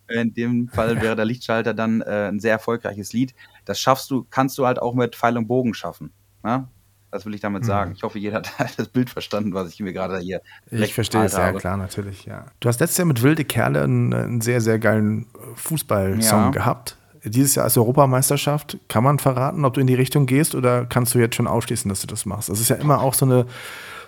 [0.07, 3.33] in dem Fall wäre der Lichtschalter dann äh, ein sehr erfolgreiches Lied.
[3.65, 6.13] Das schaffst du, kannst du halt auch mit Pfeil und Bogen schaffen.
[6.43, 6.67] Ne?
[7.11, 7.91] Das will ich damit sagen.
[7.91, 7.95] Mhm.
[7.97, 10.41] Ich hoffe, jeder hat das Bild verstanden, was ich mir gerade hier.
[10.69, 12.45] Ich verstehe es, ja klar, natürlich, ja.
[12.59, 16.49] Du hast letztes Jahr mit Wilde Kerle einen, einen sehr, sehr geilen Fußballsong ja.
[16.51, 16.97] gehabt.
[17.23, 18.79] Dieses Jahr als Europameisterschaft.
[18.87, 21.87] Kann man verraten, ob du in die Richtung gehst oder kannst du jetzt schon ausschließen,
[21.87, 22.49] dass du das machst?
[22.49, 23.45] Das ist ja immer auch so eine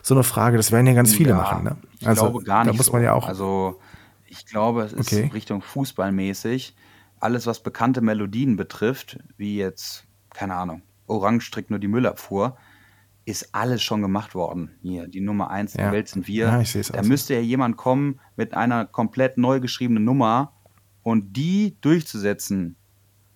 [0.04, 0.58] so eine Frage.
[0.58, 1.64] Das werden ja ganz viele ja, machen.
[1.64, 1.78] Ne?
[2.00, 2.74] Ich also, glaube gar nicht.
[2.74, 3.28] Da muss man ja auch.
[3.28, 3.80] Also
[4.28, 5.32] ich glaube, es ist okay.
[5.34, 6.76] Richtung Fußballmäßig.
[7.20, 12.58] Alles, was bekannte Melodien betrifft, wie jetzt, keine Ahnung, Orange trägt nur die Müllabfuhr,
[13.26, 14.72] ist alles schon gemacht worden.
[14.82, 15.84] Hier, die Nummer 1 ja.
[15.84, 16.46] der Welt sind wir.
[16.46, 17.10] Ja, ich da also.
[17.10, 20.54] müsste ja jemand kommen mit einer komplett neu geschriebenen Nummer
[21.04, 22.76] und die durchzusetzen,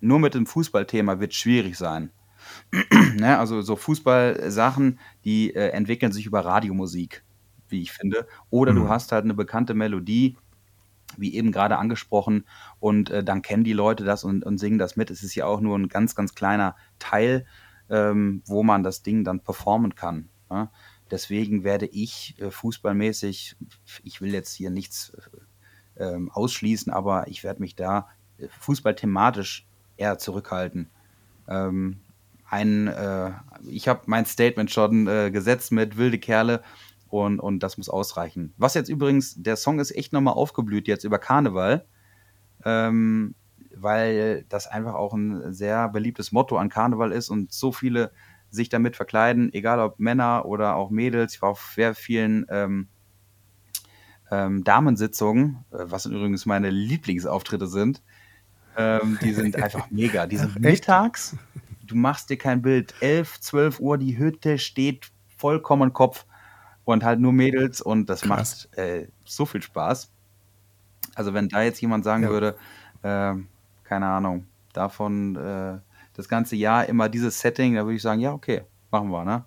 [0.00, 2.10] nur mit dem Fußballthema, wird schwierig sein.
[3.16, 7.24] ne, also so Fußballsachen, die äh, entwickeln sich über Radiomusik,
[7.68, 8.26] wie ich finde.
[8.50, 8.76] Oder mhm.
[8.76, 10.36] du hast halt eine bekannte Melodie,
[11.16, 12.44] wie eben gerade angesprochen,
[12.80, 15.10] und äh, dann kennen die Leute das und, und, singen das mit.
[15.10, 17.46] Es ist ja auch nur ein ganz, ganz kleiner Teil,
[17.90, 20.28] ähm, wo man das Ding dann performen kann.
[20.50, 20.70] Ja?
[21.10, 23.56] Deswegen werde ich äh, fußballmäßig,
[24.04, 25.12] ich will jetzt hier nichts
[25.96, 30.90] äh, ähm, ausschließen, aber ich werde mich da äh, fußballthematisch eher zurückhalten.
[31.48, 32.00] Ähm,
[32.50, 33.32] ein, äh,
[33.66, 36.62] ich habe mein Statement schon äh, gesetzt mit wilde Kerle
[37.08, 38.54] und, und das muss ausreichen.
[38.56, 41.86] Was jetzt übrigens, der Song ist echt nochmal aufgeblüht jetzt über Karneval,
[42.64, 43.34] ähm,
[43.80, 48.10] weil das einfach auch ein sehr beliebtes Motto an Karneval ist und so viele
[48.50, 51.34] sich damit verkleiden, egal ob Männer oder auch Mädels.
[51.34, 52.88] Ich war auf sehr vielen ähm,
[54.30, 58.02] ähm, Damensitzungen, äh, was übrigens meine Lieblingsauftritte sind.
[58.76, 60.26] Ähm, die sind einfach mega.
[60.26, 61.36] Die sind mittags
[61.88, 62.94] du machst dir kein Bild.
[63.00, 66.26] 11, 12 Uhr, die Hütte steht vollkommen Kopf
[66.84, 68.68] und halt nur Mädels und das Krass.
[68.70, 70.12] macht äh, so viel Spaß.
[71.14, 72.28] Also wenn da jetzt jemand sagen ja.
[72.28, 72.56] würde,
[73.02, 73.34] äh,
[73.88, 75.78] keine Ahnung, davon äh,
[76.14, 79.44] das ganze Jahr immer dieses Setting, da würde ich sagen, ja, okay, machen wir, ne?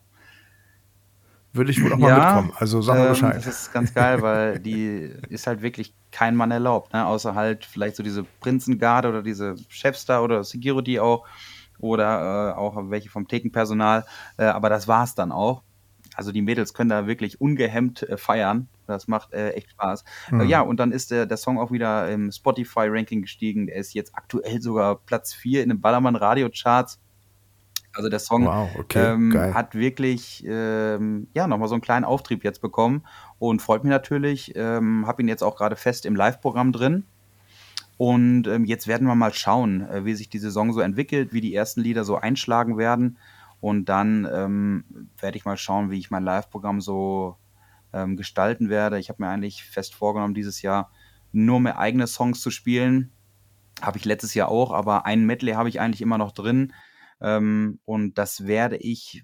[1.54, 2.54] Würde ich wohl auch mal ja, mitkommen.
[2.56, 3.36] Also sag mal ähm, Bescheid.
[3.36, 7.06] Das ist ganz geil, weil die ist halt wirklich kein Mann erlaubt, ne?
[7.06, 11.27] Außer halt vielleicht so diese Prinzengarde oder diese Chefs da oder Security auch
[11.80, 14.06] oder äh, auch welche vom Thekenpersonal.
[14.38, 15.63] Äh, aber das war es dann auch.
[16.15, 18.69] Also die Mädels können da wirklich ungehemmt äh, feiern.
[18.91, 20.04] Das macht äh, echt Spaß.
[20.32, 20.41] Mhm.
[20.47, 23.67] ja, und dann ist der, der Song auch wieder im Spotify-Ranking gestiegen.
[23.67, 26.99] Der ist jetzt aktuell sogar Platz 4 in den Ballermann Radio-Charts.
[27.93, 32.43] Also der Song wow, okay, ähm, hat wirklich ähm, ja nochmal so einen kleinen Auftrieb
[32.43, 33.04] jetzt bekommen
[33.38, 34.54] und freut mich natürlich.
[34.56, 37.06] Ähm, habe ihn jetzt auch gerade fest im Live-Programm drin.
[37.97, 41.41] Und ähm, jetzt werden wir mal schauen, äh, wie sich die Saison so entwickelt, wie
[41.41, 43.17] die ersten Lieder so einschlagen werden.
[43.60, 44.84] Und dann ähm,
[45.19, 47.38] werde ich mal schauen, wie ich mein Live-Programm so
[47.93, 48.99] ähm, gestalten werde.
[48.99, 50.91] Ich habe mir eigentlich fest vorgenommen, dieses Jahr
[51.32, 53.12] nur mehr eigene Songs zu spielen.
[53.82, 56.73] Habe ich letztes Jahr auch, aber ein Medley habe ich eigentlich immer noch drin.
[57.19, 59.23] Ähm, und das werde ich,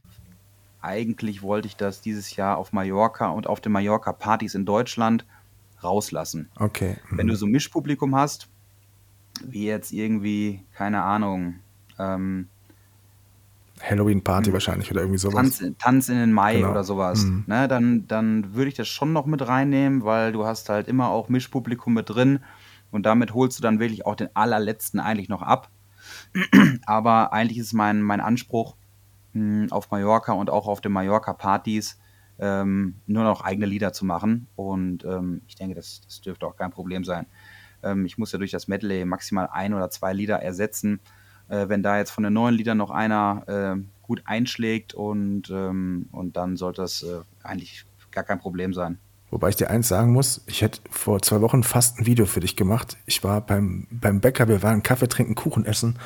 [0.82, 5.25] eigentlich wollte ich das dieses Jahr auf Mallorca und auf den Mallorca-Partys in Deutschland
[5.84, 6.49] rauslassen.
[6.58, 6.97] Okay.
[7.10, 7.17] Mhm.
[7.17, 8.47] Wenn du so ein Mischpublikum hast,
[9.43, 11.60] wie jetzt irgendwie, keine Ahnung,
[11.99, 12.49] Ähm,
[13.82, 15.60] Halloween-Party wahrscheinlich oder irgendwie sowas.
[15.60, 16.72] Tanz, Tanz in den Mai genau.
[16.72, 17.24] oder sowas.
[17.24, 17.44] Mhm.
[17.48, 21.10] Ne, dann, dann würde ich das schon noch mit reinnehmen, weil du hast halt immer
[21.10, 22.40] auch Mischpublikum mit drin
[22.92, 25.70] und damit holst du dann wirklich auch den allerletzten eigentlich noch ab.
[26.86, 28.76] Aber eigentlich ist mein, mein Anspruch
[29.34, 32.00] mh, hm, auf Mallorca und auch auf den Mallorca-Partys
[32.40, 34.48] ähm, nur noch eigene Lieder zu machen.
[34.56, 37.26] Und ähm, ich denke, das, das dürfte auch kein Problem sein.
[37.84, 41.00] Ähm, ich muss ja durch das Medley maximal ein oder zwei Lieder ersetzen.
[41.49, 43.43] Äh, wenn da jetzt von den neuen Liedern noch einer
[43.77, 48.97] äh, gut einschlägt und, ähm, und dann sollte das äh, eigentlich gar kein Problem sein.
[49.29, 52.39] Wobei ich dir eins sagen muss, ich hätte vor zwei Wochen fast ein Video für
[52.39, 52.97] dich gemacht.
[53.05, 55.99] Ich war beim, beim Bäcker, wir waren Kaffee trinken, Kuchen essen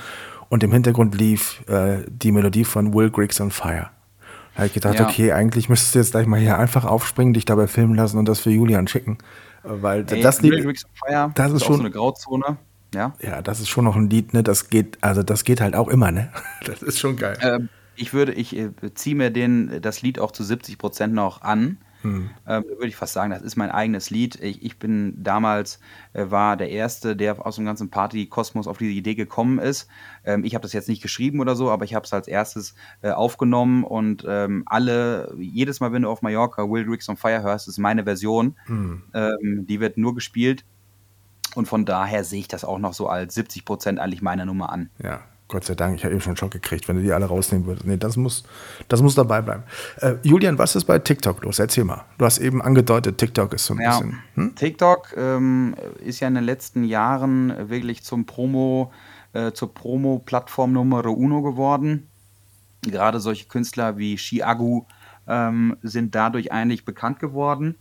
[0.50, 3.92] und im Hintergrund lief äh, die Melodie von Will Griggs on Fire.
[4.54, 5.08] Da habe ich gedacht, ja.
[5.08, 8.28] okay, eigentlich müsstest du jetzt gleich mal hier einfach aufspringen, dich dabei filmen lassen und
[8.28, 9.20] das für Julian schicken.
[9.64, 10.54] Weil hey, das Lied,
[11.06, 12.58] Fire, das ist, ist schon so eine Grauzone.
[12.94, 13.14] Ja.
[13.22, 14.44] ja, das ist schon noch ein Lied, ne?
[14.44, 16.32] Das geht, also das geht halt auch immer, ne?
[16.66, 17.38] Das ist schon geil.
[17.42, 21.42] Ähm, ich würde, ich äh, ziehe mir den, das Lied auch zu 70 Prozent noch
[21.42, 21.78] an.
[22.02, 22.32] Hm.
[22.48, 24.42] Ähm, würde ich fast sagen, das ist mein eigenes Lied.
[24.42, 25.80] Ich, ich bin damals,
[26.14, 29.88] äh, war der Erste, der aus dem ganzen Party-Kosmos auf diese Idee gekommen ist.
[30.26, 32.76] Ähm, ich habe das jetzt nicht geschrieben oder so, aber ich habe es als erstes
[33.02, 37.44] äh, aufgenommen und ähm, alle, jedes Mal, wenn du auf Mallorca Will Griggs on Fire
[37.44, 38.56] hörst, ist meine Version.
[38.66, 39.04] Hm.
[39.14, 40.66] Ähm, die wird nur gespielt.
[41.56, 44.72] Und von daher sehe ich das auch noch so als 70 Prozent eigentlich meiner Nummer
[44.72, 44.90] an.
[45.04, 47.26] Ja, Gott sei Dank, ich habe eben schon einen Schock gekriegt, wenn du die alle
[47.26, 47.86] rausnehmen würdest.
[47.86, 48.44] Nee, das muss,
[48.88, 49.64] das muss dabei bleiben.
[49.98, 51.60] Äh, Julian, was ist bei TikTok los?
[51.60, 52.06] Erzähl mal.
[52.18, 54.20] Du hast eben angedeutet, TikTok ist so ein ja, bisschen.
[54.36, 54.56] Hm?
[54.56, 58.94] TikTok ähm, ist ja in den letzten Jahren wirklich zum Promo,
[59.34, 62.08] äh, zur Promo-Plattform Nummer uno geworden.
[62.82, 64.86] Gerade solche Künstler wie Shiagu
[65.28, 67.76] ähm, sind dadurch eigentlich bekannt geworden.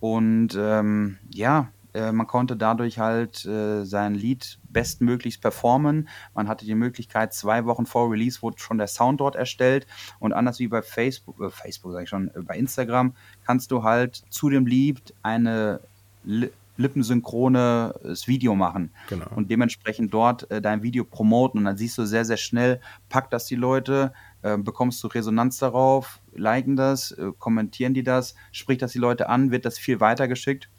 [0.00, 6.08] Und ähm, ja, äh, man konnte dadurch halt äh, sein Lied bestmöglichst performen.
[6.34, 9.86] Man hatte die Möglichkeit, zwei Wochen vor Release wurde schon der Sound dort erstellt.
[10.18, 13.82] Und anders wie bei Facebook, äh, Facebook sage ich schon, äh, bei Instagram, kannst du
[13.82, 15.80] halt zu dem Lied eine
[16.24, 19.26] Li lippensynchrones Video machen genau.
[19.36, 23.30] und dementsprechend dort äh, dein Video promoten und dann siehst du sehr, sehr schnell, packt
[23.34, 28.80] das die Leute, äh, bekommst du Resonanz darauf, liken das, äh, kommentieren die das, spricht
[28.80, 30.70] das die Leute an, wird das viel weitergeschickt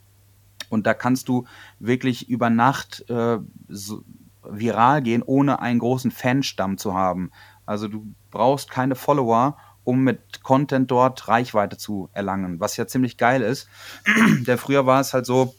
[0.69, 1.45] und da kannst du
[1.79, 4.03] wirklich über Nacht äh, so
[4.43, 7.31] viral gehen, ohne einen großen Fanstamm zu haben.
[7.65, 13.17] Also du brauchst keine Follower, um mit Content dort Reichweite zu erlangen, was ja ziemlich
[13.17, 13.67] geil ist.
[14.47, 15.55] Denn früher war es halt so,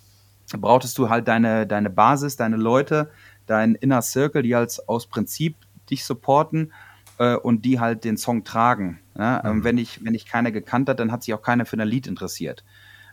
[0.52, 3.10] brauchtest du halt deine, deine Basis, deine Leute,
[3.46, 5.56] dein Inner Circle, die als aus Prinzip
[5.90, 6.72] dich supporten
[7.18, 9.00] äh, und die halt den Song tragen.
[9.16, 9.44] Ja?
[9.44, 9.64] Ähm, mhm.
[9.64, 12.06] wenn, ich, wenn ich keiner gekannt hat, dann hat sich auch keiner für ein Lied
[12.06, 12.64] interessiert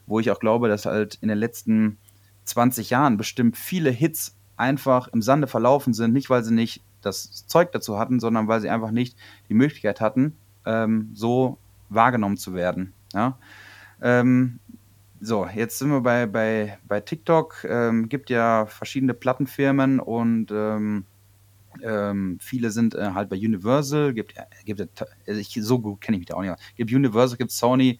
[0.07, 1.97] wo ich auch glaube, dass halt in den letzten
[2.45, 7.47] 20 Jahren bestimmt viele Hits einfach im Sande verlaufen sind, nicht weil sie nicht das
[7.47, 9.17] Zeug dazu hatten, sondern weil sie einfach nicht
[9.49, 10.35] die Möglichkeit hatten,
[10.65, 11.57] ähm, so
[11.89, 12.93] wahrgenommen zu werden.
[13.13, 13.37] Ja?
[14.01, 14.59] Ähm,
[15.19, 17.63] so, jetzt sind wir bei, bei, bei TikTok.
[17.67, 21.05] Ähm, gibt ja verschiedene Plattenfirmen und ähm,
[21.83, 24.13] ähm, viele sind äh, halt bei Universal.
[24.13, 26.55] Gibt, äh, gibt also ich, so gut kenne ich mich da auch nicht.
[26.75, 27.99] Gibt Universal, gibt Sony,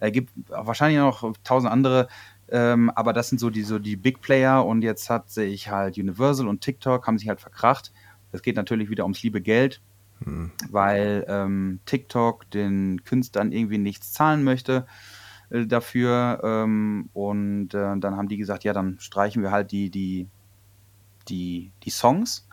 [0.00, 2.08] äh, gibt wahrscheinlich noch tausend andere,
[2.50, 5.96] ähm, aber das sind so die, so die Big Player und jetzt hat sich halt
[5.98, 7.92] Universal und TikTok haben sich halt verkracht.
[8.32, 9.80] Es geht natürlich wieder ums liebe Geld,
[10.24, 10.50] hm.
[10.70, 14.86] weil ähm, TikTok den Künstlern irgendwie nichts zahlen möchte
[15.50, 19.90] äh, dafür ähm, und äh, dann haben die gesagt, ja, dann streichen wir halt die,
[19.90, 20.26] die,
[21.28, 22.48] die, die Songs.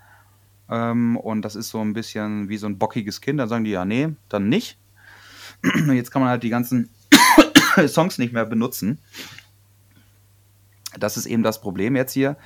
[0.69, 3.39] Ähm, und das ist so ein bisschen wie so ein bockiges Kind.
[3.39, 4.77] Dann sagen die, ja, nee, dann nicht.
[5.63, 6.89] Und jetzt kann man halt die ganzen
[7.87, 8.99] Songs nicht mehr benutzen.
[10.97, 12.37] Das ist eben das Problem jetzt hier.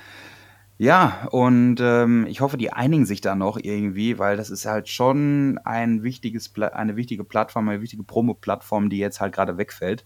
[0.78, 4.88] Ja, und ähm, ich hoffe, die einigen sich da noch irgendwie, weil das ist halt
[4.88, 10.04] schon ein wichtiges, eine wichtige Plattform, eine wichtige Promo-Plattform, die jetzt halt gerade wegfällt.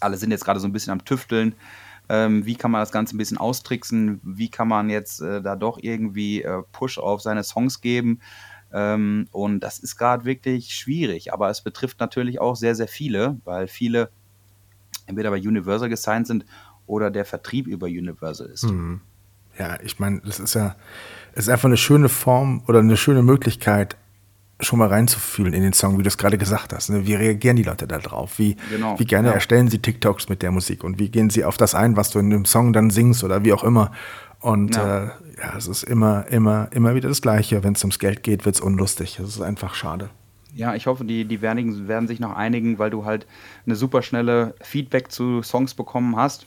[0.00, 1.54] Alle sind jetzt gerade so ein bisschen am Tüfteln.
[2.10, 4.20] Ähm, wie kann man das Ganze ein bisschen austricksen?
[4.22, 8.20] Wie kann man jetzt äh, da doch irgendwie äh, Push auf seine Songs geben?
[8.72, 13.40] Ähm, und das ist gerade wirklich schwierig, aber es betrifft natürlich auch sehr, sehr viele,
[13.44, 14.10] weil viele
[15.08, 16.44] entweder bei Universal gesigned sind
[16.86, 18.64] oder der Vertrieb über Universal ist.
[18.64, 19.00] Mhm.
[19.58, 20.76] Ja, ich meine, das ist ja,
[21.32, 23.96] es ist einfach eine schöne Form oder eine schöne Möglichkeit,
[24.60, 26.90] schon mal reinzufühlen in den Song, wie du es gerade gesagt hast.
[26.90, 27.06] Ne?
[27.06, 28.38] Wie reagieren die Leute da drauf?
[28.38, 29.34] Wie, genau, wie gerne ja.
[29.34, 32.18] erstellen sie TikToks mit der Musik und wie gehen sie auf das ein, was du
[32.18, 33.92] in dem Song dann singst oder wie auch immer.
[34.40, 35.06] Und ja, äh,
[35.40, 37.62] ja es ist immer, immer, immer wieder das Gleiche.
[37.62, 39.18] Wenn es ums Geld geht, wird es unlustig.
[39.20, 40.10] Es ist einfach schade.
[40.58, 43.28] Ja, ich hoffe, die, die werden, werden sich noch einigen, weil du halt
[43.64, 46.46] eine super schnelle Feedback zu Songs bekommen hast.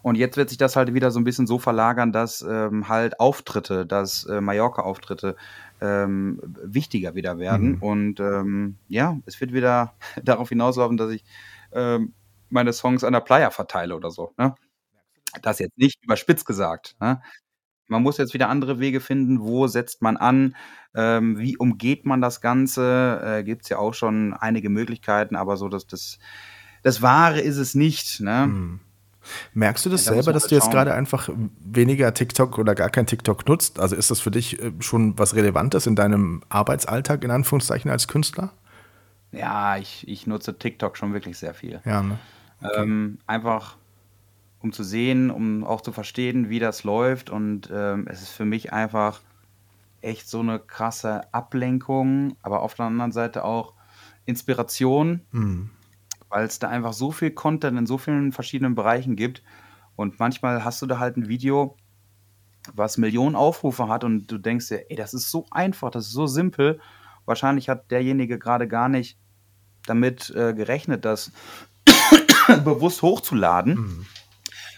[0.00, 3.20] Und jetzt wird sich das halt wieder so ein bisschen so verlagern, dass ähm, halt
[3.20, 5.36] Auftritte, dass äh, Mallorca-Auftritte
[5.82, 7.72] ähm, wichtiger wieder werden.
[7.72, 7.82] Mhm.
[7.82, 9.92] Und ähm, ja, es wird wieder
[10.24, 11.24] darauf hinauslaufen, dass ich
[11.72, 12.14] ähm,
[12.48, 14.32] meine Songs an der Playa verteile oder so.
[14.38, 14.54] Ne?
[15.42, 16.96] Das jetzt nicht überspitzt gesagt.
[17.02, 17.20] Ne?
[17.88, 19.40] Man muss jetzt wieder andere Wege finden.
[19.40, 20.54] Wo setzt man an?
[20.94, 23.20] Ähm, wie umgeht man das Ganze?
[23.24, 26.18] Äh, Gibt es ja auch schon einige Möglichkeiten, aber so dass das,
[26.82, 28.20] das Wahre ist es nicht.
[28.20, 28.46] Ne?
[28.46, 28.80] Mhm.
[29.54, 31.28] Merkst du das ja, selber, dass du jetzt gerade einfach
[31.60, 33.78] weniger TikTok oder gar kein TikTok nutzt?
[33.78, 38.08] Also ist das für dich äh, schon was Relevantes in deinem Arbeitsalltag, in Anführungszeichen, als
[38.08, 38.52] Künstler?
[39.32, 41.80] Ja, ich, ich nutze TikTok schon wirklich sehr viel.
[41.84, 42.18] Ja, ne?
[42.62, 42.82] Okay.
[42.82, 43.76] Ähm, einfach
[44.60, 47.30] um zu sehen, um auch zu verstehen, wie das läuft.
[47.30, 49.20] Und ähm, es ist für mich einfach
[50.00, 53.74] echt so eine krasse Ablenkung, aber auf der anderen Seite auch
[54.26, 55.22] Inspiration.
[55.32, 55.70] Mhm
[56.28, 59.42] weil es da einfach so viel Content in so vielen verschiedenen Bereichen gibt.
[59.96, 61.76] Und manchmal hast du da halt ein Video,
[62.74, 66.12] was Millionen Aufrufe hat und du denkst dir, ey, das ist so einfach, das ist
[66.12, 66.80] so simpel.
[67.24, 69.18] Wahrscheinlich hat derjenige gerade gar nicht
[69.86, 71.32] damit äh, gerechnet, das
[72.64, 73.74] bewusst hochzuladen.
[73.74, 74.06] Mhm.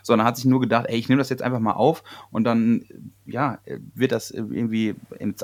[0.03, 2.85] Sondern hat sich nur gedacht, ey, ich nehme das jetzt einfach mal auf und dann,
[3.27, 3.59] ja,
[3.95, 4.97] wird das irgendwie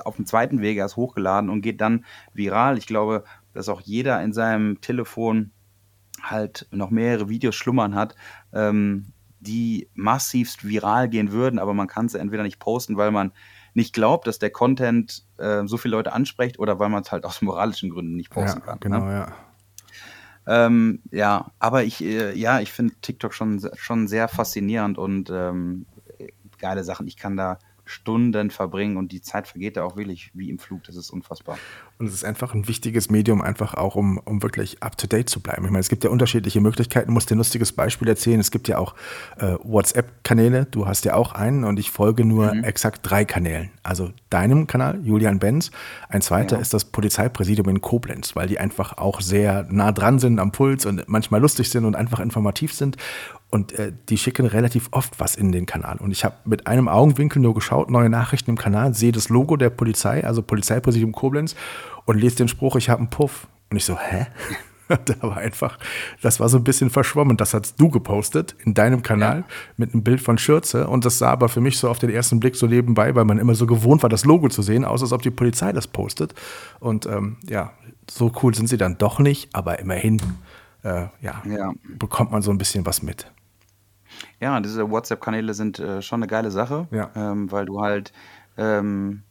[0.04, 2.78] auf dem zweiten Wege erst hochgeladen und geht dann viral.
[2.78, 5.50] Ich glaube, dass auch jeder in seinem Telefon
[6.22, 8.14] halt noch mehrere Videos schlummern hat,
[8.52, 13.32] ähm, die massivst viral gehen würden, aber man kann sie entweder nicht posten, weil man
[13.74, 17.24] nicht glaubt, dass der Content äh, so viele Leute anspricht oder weil man es halt
[17.24, 18.80] aus moralischen Gründen nicht posten ja, kann.
[18.80, 19.12] Genau, ne?
[19.12, 19.34] ja.
[20.46, 25.86] Ähm, ja, aber ich, äh, ja, ich finde TikTok schon, schon sehr faszinierend und ähm,
[26.58, 27.06] geile Sachen.
[27.08, 30.84] Ich kann da Stunden verbringen und die Zeit vergeht da auch wirklich wie im Flug.
[30.84, 31.56] Das ist unfassbar.
[31.98, 35.30] Und es ist einfach ein wichtiges Medium, einfach auch, um, um wirklich up to date
[35.30, 35.64] zu bleiben.
[35.64, 37.10] Ich meine, es gibt ja unterschiedliche Möglichkeiten.
[37.10, 38.40] Ich muss dir ein lustiges Beispiel erzählen.
[38.40, 38.94] Es gibt ja auch
[39.38, 40.66] äh, WhatsApp-Kanäle.
[40.70, 42.64] Du hast ja auch einen und ich folge nur mhm.
[42.64, 43.70] exakt drei Kanälen.
[43.82, 45.70] Also deinem Kanal, Julian Benz.
[46.08, 46.62] Ein zweiter ja.
[46.62, 50.84] ist das Polizeipräsidium in Koblenz, weil die einfach auch sehr nah dran sind am Puls
[50.86, 52.96] und manchmal lustig sind und einfach informativ sind.
[53.56, 55.96] Und äh, die schicken relativ oft was in den Kanal.
[55.96, 59.56] Und ich habe mit einem Augenwinkel nur geschaut, neue Nachrichten im Kanal, sehe das Logo
[59.56, 61.56] der Polizei, also Polizeipräsidium Koblenz,
[62.04, 63.48] und lese den Spruch, ich habe einen Puff.
[63.70, 64.26] Und ich so, hä?
[64.88, 65.78] da war einfach,
[66.20, 67.38] das war so ein bisschen verschwommen.
[67.38, 69.44] Das hast du gepostet in deinem Kanal ja.
[69.78, 70.86] mit einem Bild von Schürze.
[70.86, 73.38] Und das sah aber für mich so auf den ersten Blick so nebenbei, weil man
[73.38, 76.34] immer so gewohnt war, das Logo zu sehen, aus als ob die Polizei das postet.
[76.78, 77.72] Und ähm, ja,
[78.10, 80.20] so cool sind sie dann doch nicht, aber immerhin
[80.82, 83.32] äh, ja, ja, bekommt man so ein bisschen was mit.
[84.40, 87.10] Ja, diese WhatsApp-Kanäle sind äh, schon eine geile Sache, ja.
[87.14, 88.12] ähm, weil du halt
[88.56, 89.22] ähm,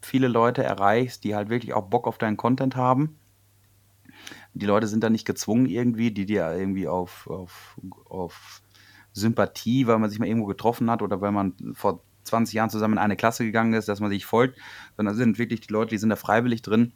[0.00, 3.18] viele Leute erreichst, die halt wirklich auch Bock auf deinen Content haben.
[4.54, 7.76] Die Leute sind da nicht gezwungen irgendwie, die dir irgendwie auf, auf,
[8.08, 8.62] auf
[9.12, 12.94] Sympathie, weil man sich mal irgendwo getroffen hat oder weil man vor 20 Jahren zusammen
[12.94, 14.58] in eine Klasse gegangen ist, dass man sich folgt,
[14.96, 16.92] sondern sind wirklich die Leute, die sind da freiwillig drin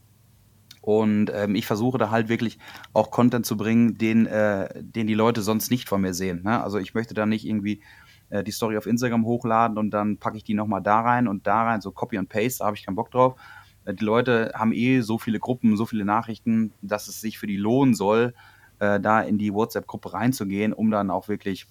[0.80, 2.58] und ähm, ich versuche da halt wirklich
[2.92, 6.42] auch Content zu bringen, den, äh, den die Leute sonst nicht von mir sehen.
[6.42, 6.62] Ne?
[6.62, 7.82] Also ich möchte da nicht irgendwie
[8.30, 11.46] äh, die Story auf Instagram hochladen und dann packe ich die nochmal da rein und
[11.46, 13.38] da rein, so Copy und Paste, da habe ich keinen Bock drauf.
[13.84, 17.46] Äh, die Leute haben eh so viele Gruppen, so viele Nachrichten, dass es sich für
[17.46, 18.34] die lohnen soll,
[18.78, 21.66] äh, da in die WhatsApp-Gruppe reinzugehen, um dann auch wirklich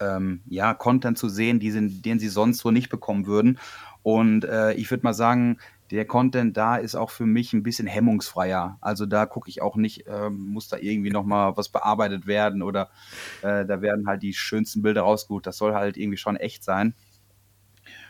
[0.00, 3.58] ähm, ja, Content zu sehen, die sind, den sie sonst so nicht bekommen würden.
[4.02, 5.58] Und äh, ich würde mal sagen,
[5.90, 8.78] der Content da ist auch für mich ein bisschen hemmungsfreier.
[8.80, 12.90] Also da gucke ich auch nicht, äh, muss da irgendwie nochmal was bearbeitet werden oder
[13.42, 15.46] äh, da werden halt die schönsten Bilder rausgeholt.
[15.46, 16.94] Das soll halt irgendwie schon echt sein.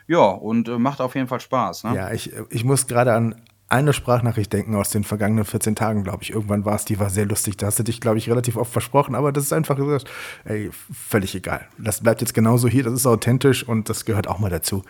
[0.06, 1.84] Ja, und äh, macht auf jeden Fall Spaß.
[1.84, 1.96] Ne?
[1.96, 6.22] Ja, ich, ich muss gerade an eine Sprachnachricht denken aus den vergangenen 14 Tagen, glaube
[6.22, 6.30] ich.
[6.30, 7.56] Irgendwann war es, die war sehr lustig.
[7.56, 10.10] Da hast du dich, glaube ich, relativ oft versprochen, aber das ist einfach gesagt,
[10.44, 11.66] ey, völlig egal.
[11.78, 14.84] Das bleibt jetzt genauso hier, das ist authentisch und das gehört auch mal dazu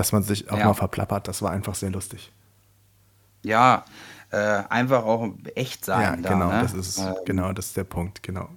[0.00, 0.64] dass man sich auch ja.
[0.64, 1.28] mal verplappert.
[1.28, 2.32] Das war einfach sehr lustig.
[3.42, 3.84] Ja,
[4.30, 6.00] äh, einfach auch echt sein.
[6.00, 6.62] Ja, da, genau, ne?
[6.62, 7.14] das ist ähm.
[7.26, 8.48] genau, das ist der Punkt, genau.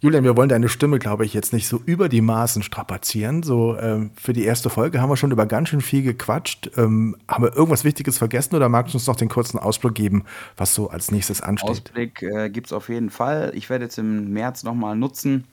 [0.00, 3.44] Julian, wir wollen deine Stimme, glaube ich, jetzt nicht so über die Maßen strapazieren.
[3.44, 6.72] So ähm, für die erste Folge haben wir schon über ganz schön viel gequatscht.
[6.76, 10.24] Ähm, haben wir irgendwas Wichtiges vergessen oder magst du uns noch den kurzen Ausblick geben,
[10.56, 11.70] was so als nächstes ansteht?
[11.70, 13.52] Ausblick äh, gibt es auf jeden Fall.
[13.54, 15.44] Ich werde jetzt im März nochmal nutzen.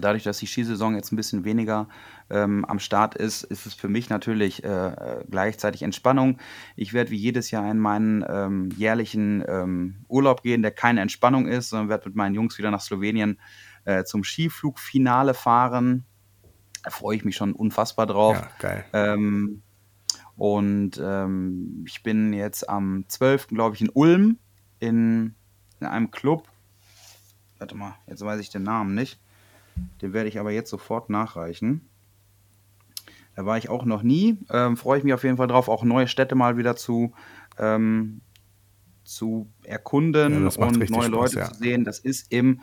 [0.00, 1.88] Dadurch, dass die Skisaison jetzt ein bisschen weniger
[2.30, 6.38] ähm, am Start ist, ist es für mich natürlich äh, gleichzeitig Entspannung.
[6.74, 11.46] Ich werde wie jedes Jahr in meinen ähm, jährlichen ähm, Urlaub gehen, der keine Entspannung
[11.46, 13.38] ist, sondern werde mit meinen Jungs wieder nach Slowenien
[13.84, 16.04] äh, zum Skiflugfinale fahren.
[16.82, 18.36] Da freue ich mich schon unfassbar drauf.
[18.36, 18.84] Ja, geil.
[18.92, 19.62] Ähm,
[20.36, 23.48] und ähm, ich bin jetzt am 12.
[23.48, 24.38] glaube ich in Ulm
[24.78, 25.34] in,
[25.80, 26.48] in einem Club.
[27.58, 29.18] Warte mal, jetzt weiß ich den Namen nicht.
[30.02, 31.88] Den werde ich aber jetzt sofort nachreichen.
[33.34, 34.38] Da war ich auch noch nie.
[34.50, 37.12] Ähm, Freue ich mich auf jeden Fall drauf, auch neue Städte mal wieder zu,
[37.58, 38.22] ähm,
[39.04, 41.52] zu erkunden ja, und neue Spaß, Leute ja.
[41.52, 41.84] zu sehen.
[41.84, 42.60] Das ist im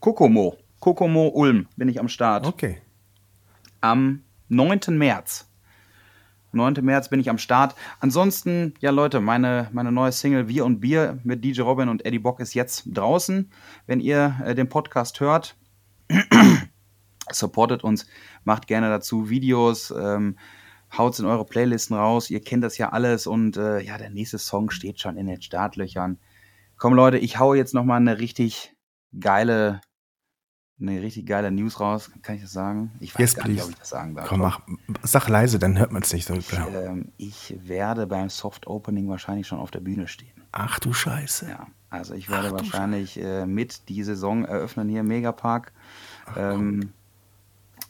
[0.00, 0.56] Kokomo.
[0.78, 2.46] Kokomo Ulm bin ich am Start.
[2.46, 2.78] Okay.
[3.80, 4.80] Am 9.
[4.90, 5.48] März.
[6.52, 6.74] 9.
[6.82, 7.74] März bin ich am Start.
[8.00, 12.18] Ansonsten, ja Leute, meine, meine neue Single Wir und Bier mit DJ Robin und Eddie
[12.18, 13.50] Bock ist jetzt draußen.
[13.86, 15.56] Wenn ihr äh, den Podcast hört,
[17.30, 18.06] supportet uns,
[18.44, 20.38] macht gerne dazu Videos, ähm,
[20.96, 22.30] haut in eure Playlisten raus.
[22.30, 25.40] Ihr kennt das ja alles und äh, ja, der nächste Song steht schon in den
[25.40, 26.18] Startlöchern.
[26.76, 28.74] Komm Leute, ich haue jetzt noch mal eine richtig
[29.18, 29.80] geile
[30.82, 32.10] eine richtig geile News raus.
[32.22, 32.92] Kann ich das sagen?
[33.00, 33.54] Ich weiß yes, gar please.
[33.54, 34.28] nicht, ob ich das sagen darf.
[34.28, 34.60] Komm, mach,
[35.02, 36.34] sag leise, dann hört man es nicht so.
[36.34, 40.42] Ich, ähm, ich, werde beim Soft Opening wahrscheinlich schon auf der Bühne stehen.
[40.50, 41.48] Ach du Scheiße.
[41.48, 45.72] Ja, also ich werde Ach, wahrscheinlich äh, mit die Saison eröffnen hier im Megapark.
[46.36, 46.92] Ähm,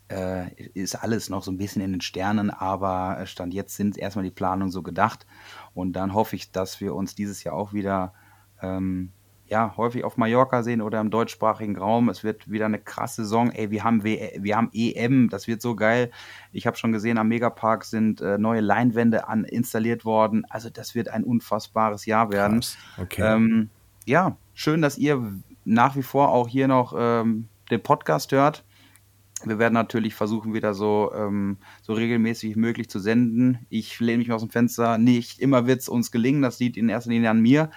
[0.08, 4.24] äh, ist alles noch so ein bisschen in den Sternen, aber Stand jetzt sind erstmal
[4.24, 5.26] die Planungen so gedacht.
[5.74, 8.12] Und dann hoffe ich, dass wir uns dieses Jahr auch wieder
[8.60, 9.10] ähm,
[9.52, 12.08] ja, häufig auf Mallorca sehen oder im deutschsprachigen Raum.
[12.08, 13.50] Es wird wieder eine krasse Saison.
[13.50, 16.10] Ey, wir haben, w wir haben EM, das wird so geil.
[16.52, 20.46] Ich habe schon gesehen, am Megapark sind äh, neue Leinwände an, installiert worden.
[20.48, 22.64] Also das wird ein unfassbares Jahr werden.
[22.96, 23.22] Okay.
[23.22, 23.68] Ähm,
[24.06, 25.22] ja, schön, dass ihr
[25.66, 28.64] nach wie vor auch hier noch ähm, den Podcast hört.
[29.44, 33.66] Wir werden natürlich versuchen, wieder so, ähm, so regelmäßig wie möglich zu senden.
[33.70, 34.98] Ich lehne mich aus dem Fenster.
[34.98, 36.42] Nicht immer wird es uns gelingen.
[36.42, 37.70] Das liegt in erster Linie an mir.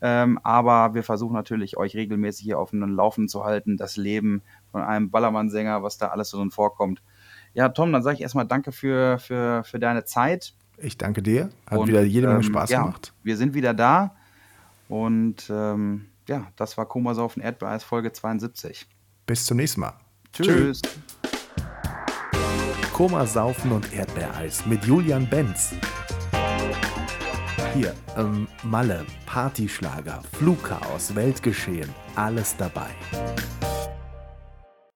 [0.00, 4.42] Ähm, aber wir versuchen natürlich, euch regelmäßig hier auf dem Laufen zu halten, das Leben
[4.72, 7.02] von einem Ballermann-Sänger, was da alles so drin vorkommt.
[7.54, 10.54] Ja, Tom, dann sage ich erstmal danke für, für, für deine Zeit.
[10.78, 11.50] Ich danke dir.
[11.70, 13.12] Hat und, wieder jede Menge ähm, Spaß ja, gemacht.
[13.22, 14.16] Wir sind wieder da.
[14.88, 18.88] Und ähm, ja, das war Komasaufen Erdbeereis Folge 72.
[19.26, 19.94] Bis zum nächsten Mal.
[20.32, 20.46] Tschüss.
[20.46, 20.82] Tschüss.
[22.92, 25.70] Komasaufen und Erdbeereis mit Julian Benz.
[27.74, 32.90] Hier, ähm, Malle, Partyschlager, Flugchaos, Weltgeschehen, alles dabei.